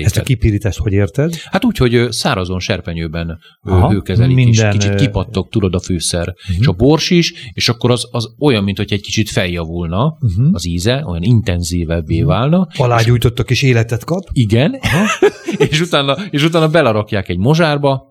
[0.05, 1.35] Ezt a kipirítást hogy érted?
[1.45, 6.35] Hát úgy, hogy szárazon serpenyőben Aha, hőkezelik, minden, és kicsit kipattog, tudod, a fűszer.
[6.49, 6.61] Mhm.
[6.61, 10.49] És a bors is, és akkor az, az olyan, mint hogy egy kicsit feljavulna, Uh-huh.
[10.53, 12.27] az íze, olyan intenzívebbé Mhm.
[12.27, 12.69] válna.
[12.77, 14.29] Alágyújtottak és életet kap.
[14.33, 14.75] Igen,
[15.71, 18.06] és utána, és utána belerakják egy mozsárba,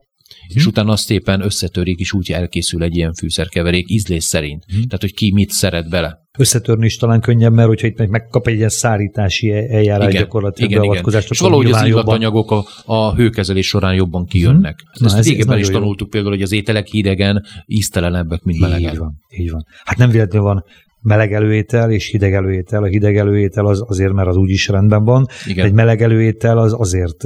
[0.48, 0.68] és Mhm.
[0.68, 4.64] utána azt szépen összetörik, és úgy elkészül egy ilyen fűszerkeverék ízlés szerint.
[4.68, 4.76] Mhm.
[4.82, 6.24] Tehát, hogy ki mit szeret bele.
[6.38, 10.70] Összetörni is talán könnyebb, mert hogyha itt meg- megkap egy ilyen szárítási eljárás Igen, gyakorlatilag
[10.70, 10.92] igen, igen.
[10.94, 14.76] beavatkozást, És akkor valahogy az illatanyagok a, a hőkezelés során jobban kijönnek.
[14.82, 15.04] Mhm.
[15.04, 15.80] Na, Ezt ez- ez régebben is nagyon jó.
[15.82, 18.96] tanultuk például, hogy az ételek hidegen íztelenebbek, mint Így melegen.
[18.98, 19.66] van, így van.
[19.84, 20.64] Hát nem véletlenül van
[21.06, 22.84] meleg előétel és hideg előétel.
[22.84, 25.28] A hideg előétel az azért, mert az úgyis rendben van.
[25.48, 25.66] Igen.
[25.66, 27.24] Egy meleg előétel az azért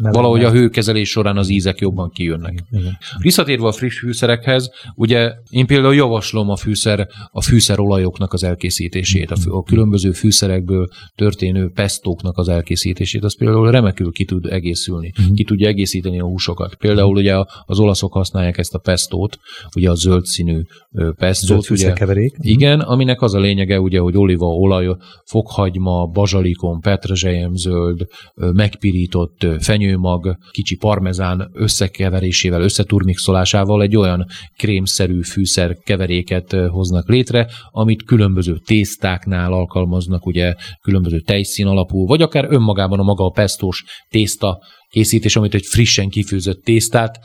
[0.00, 0.14] meleg.
[0.14, 2.64] Valahogy a mert- hőkezelés során az ízek jobban kijönnek.
[2.70, 2.98] Igen.
[3.18, 9.36] Visszatérve a friss fűszerekhez, ugye én például javaslom a fűszer, a fűszerolajoknak az elkészítését, a,
[9.36, 15.32] fű, a különböző fűszerekből történő pestóknak az elkészítését, az például remekül ki tud egészülni, Mhm.
[15.34, 16.74] ki tudja egészíteni a húsokat.
[16.74, 17.34] Például ugye
[17.66, 19.38] az olaszok használják ezt a pestót,
[19.76, 20.56] ugye a zöld színű
[20.92, 22.34] ö, Zöld pestót, ugye, fűszerkeverék.
[22.40, 30.76] igen, aminek az a lényege, ugye, hogy olívaolaj, fokhagyma, bazsalikon, petrezselyemzöld, ö, megpirított fenyőmag, kicsi
[30.76, 40.54] parmezán összekeverésével, összeturmixolásával egy olyan krémszerű fűszer keveréket hoznak létre, amit különböző tésztáknál alkalmaznak, ugye
[40.82, 44.58] különböző tejszín alapú, vagy akár önmagában a maga a pestos tészta
[44.94, 47.18] készítés, amit egy frissen kifőzött tésztát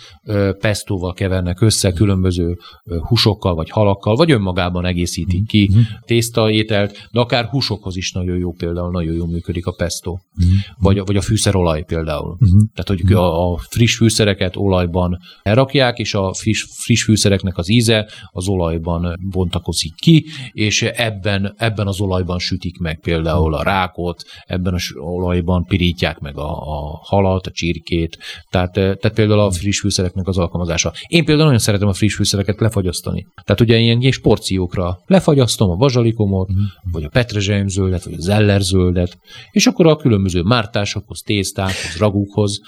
[0.59, 2.57] pestóval kevernek össze, különböző
[3.07, 5.71] húsokkal vagy halakkal, vagy önmagában egészítik ki
[6.05, 10.17] tésztaételt, de akár húsokhoz is nagyon jó például, nagyon jó működik a pesto,
[10.77, 12.37] vagy, a- vagy a fűszerolaj például.
[12.39, 12.61] Uh-huh.
[12.73, 18.09] Tehát, hogy a, a friss fűszereket olajban elrakják, és a friss, friss fűszereknek az íze
[18.31, 24.73] az olajban bontakozik ki, és ebben, ebben az olajban sütik meg például a rákot, ebben
[24.73, 28.17] az olajban pirítják meg a, a halat, a csirkét,
[28.49, 30.93] tehát, eh, tehát például a friss fűszereknek az alkalmazása.
[31.07, 33.25] Én például nagyon szeretem a friss fűszereket lefagyasztani.
[33.43, 36.57] Tehát ugye ilyen kis porciókra lefagyasztom a bazsalikomot, Mhm.
[36.91, 39.17] vagy a petrezselyemzöldet, vagy a zellerzöldet,
[39.51, 42.59] és akkor a különböző mártásokhoz, tésztákhoz, ragúkhoz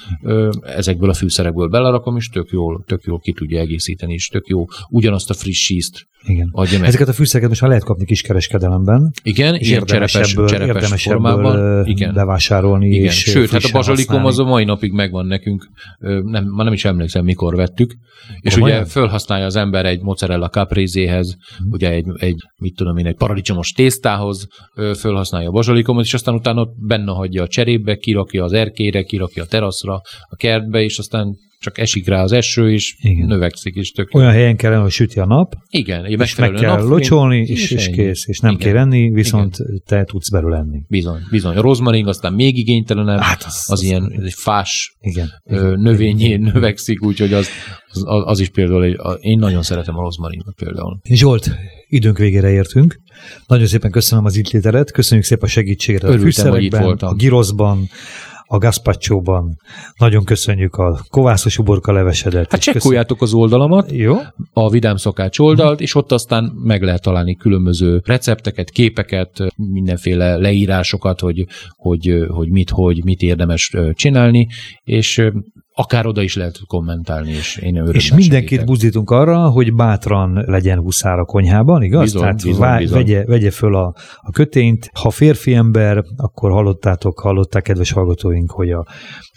[0.62, 4.66] ezekből a fűszerekből belerakom, és tök jól, tök jól ki tudja egészíteni, és tök jó
[4.89, 6.50] ugyanazt a friss ízt Igen.
[6.52, 6.88] adja meg.
[6.88, 11.86] Ezeket a fűszereket most már lehet kapni kiskereskedelemben, Igen, és ilyen cserepes, cserepes formában.
[11.88, 12.14] Igen.
[12.14, 13.04] bevásárolni Igen.
[13.04, 14.28] és Sőt, hát a bazsalikom használni.
[14.28, 15.67] az a mai napig megvan nekünk,
[16.23, 17.93] nem, már nem is emlékszem, mikor vettük,
[18.39, 18.77] és Komolyan?
[18.77, 21.71] ugye fölhasználja az ember egy mozzarella caprese-hez, Mhm.
[21.71, 24.47] ugye egy, egy, mit tudom én, egy paradicsomos tésztához,
[24.97, 29.45] fölhasználja a bazsalikomot, és aztán utána benne hagyja a cserébe, kirakja az erkére, kirakja a
[29.45, 29.93] teraszra,
[30.29, 33.28] a kertbe, és aztán csak esik rá az eső, és Igen.
[33.28, 34.16] növekszik is tök.
[34.16, 38.28] Olyan helyen kell, hogy süti a nap, Igen, és meg kell locsolni, és, és kész.
[38.28, 38.68] És nem Igen.
[38.68, 40.82] kell enni, viszont te tudsz belőle enni.
[40.88, 41.55] Bizony, bizony.
[41.57, 45.30] A rozmaring aztán még igénytelenebb, Hát az- az, az- ilyen egy fás Igen.
[45.76, 47.47] növényé növekszik, úgyhogy az,
[47.91, 50.99] az, az is például, egy, a, én nagyon szeretem a rozmarinot például.
[51.03, 51.51] Zsolt,
[51.88, 52.99] időnk végére értünk.
[53.47, 57.14] Nagyon szépen köszönöm az itt lételet, köszönjük szépen a segítségre a Örültem, itt fűszerekben, a
[57.14, 57.89] giroszban,
[58.52, 59.58] a gazpacsóban.
[59.97, 62.52] Nagyon köszönjük a kovászos uborka levesedet.
[62.52, 64.16] Hát csekkoljátok az oldalamat, Jó?
[64.54, 71.20] a Vidám Szakács oldalt, és ott aztán meg lehet találni különböző recepteket, képeket, mindenféle leírásokat,
[71.20, 71.45] hogy,
[71.76, 74.47] hogy, hogy mit, hogy, mit érdemes csinálni,
[74.84, 75.32] és
[75.74, 78.65] akár oda is lehet kommentálni, és én örömmel És mindenkit segítek.
[78.65, 82.01] buzdítunk arra, hogy bátran legyen huszár a konyhában, igaz?
[82.01, 82.97] Bizony, Tehát bizony, vá- bizony.
[83.03, 84.89] Vegye, vegye föl a, a kötényt.
[84.99, 88.86] Ha férfi ember, akkor hallottátok, hallották, kedves hallgatóink, hogy a,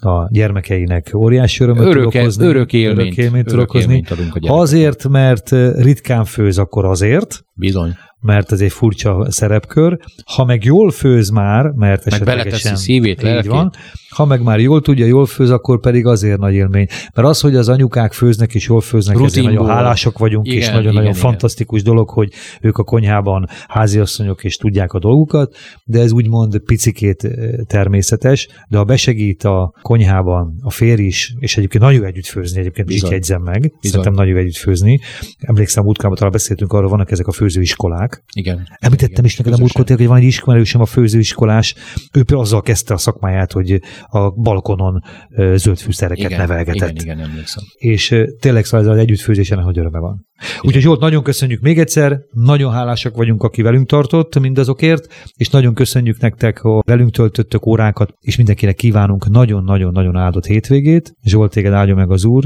[0.08, 2.46] a gyermekeinek óriási örömet tud Örök, okozni.
[2.46, 3.88] örök élményt, örök élményt tud örök okozni.
[3.90, 7.92] élményt adunk a Ha azért, mert ritkán főz, akkor azért, Bizony.
[8.24, 9.98] Mert ez egy furcsa szerepkör.
[10.34, 13.50] Ha meg jól főz már, mert Meg esetlegesen szívét, így lelkét.
[13.50, 13.72] van,
[14.08, 16.86] ha meg már jól tudja, jól főz, akkor pedig azért nagy élmény.
[17.14, 19.52] Mert az, hogy az anyukák főznek és jól főznek, ezért Rutinból.
[19.66, 21.20] nagyon hálásak vagyunk, és Igen, nagyon-nagyon igen, igen.
[21.30, 25.54] fantasztikus dolog, hogy ők a konyhában háziasszonyok és tudják a dolgukat,
[25.84, 31.56] de ez úgymond picikét eh, természetes, de ha besegít a konyhában a férj is, és
[31.56, 33.10] egyébként nagyon együtt főzni, egyébként Bizony.
[33.10, 35.00] jegyzem meg, szerintem nagyon együtt főzni.
[35.38, 38.68] Emlékszem, múltkában talán beszéltünk arról, vannak ezek a főzőiskolák, Igen.
[38.78, 42.62] Említettem Igen, is neked a múltkor, hogy van egy ismerősöm, a főzőiskolás, ő például azzal
[42.62, 46.90] kezdte a szakmáját, hogy a balkonon ö, zöld fűszereket Igen, nevelgetett.
[46.90, 47.64] igen, igen, emlékszem.
[47.74, 50.26] És tényleg szóval ez az együttfőzésen, hogy öröme van.
[50.60, 55.74] Úgyhogy Zsolt, nagyon köszönjük még egyszer, nagyon hálásak vagyunk, aki velünk tartott mindazokért, és nagyon
[55.74, 61.14] köszönjük nektek, hogy velünk töltöttök órákat, és mindenkinek kívánunk nagyon-nagyon-nagyon áldott hétvégét.
[61.22, 62.44] Zsolt, téged áldja meg az Úr,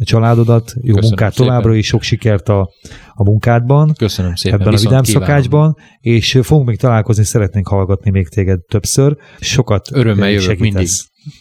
[0.00, 1.46] a családodat, jó Köszönöm munkát szépen.
[1.46, 2.70] továbbra is, sok sikert a,
[3.14, 4.60] a munkádban Köszönöm szépen.
[4.60, 5.28] ebben a vidám kívánom.
[5.28, 9.16] szakácsban, és fogunk még találkozni, szeretnénk hallgatni még téged többször.
[9.40, 10.72] Sokat Örömmel jövök segítesz.
[10.72, 10.88] mindig.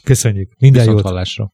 [0.03, 0.51] Köszönjük.
[0.57, 1.07] Minden Viszont jót.
[1.07, 1.47] hallásra.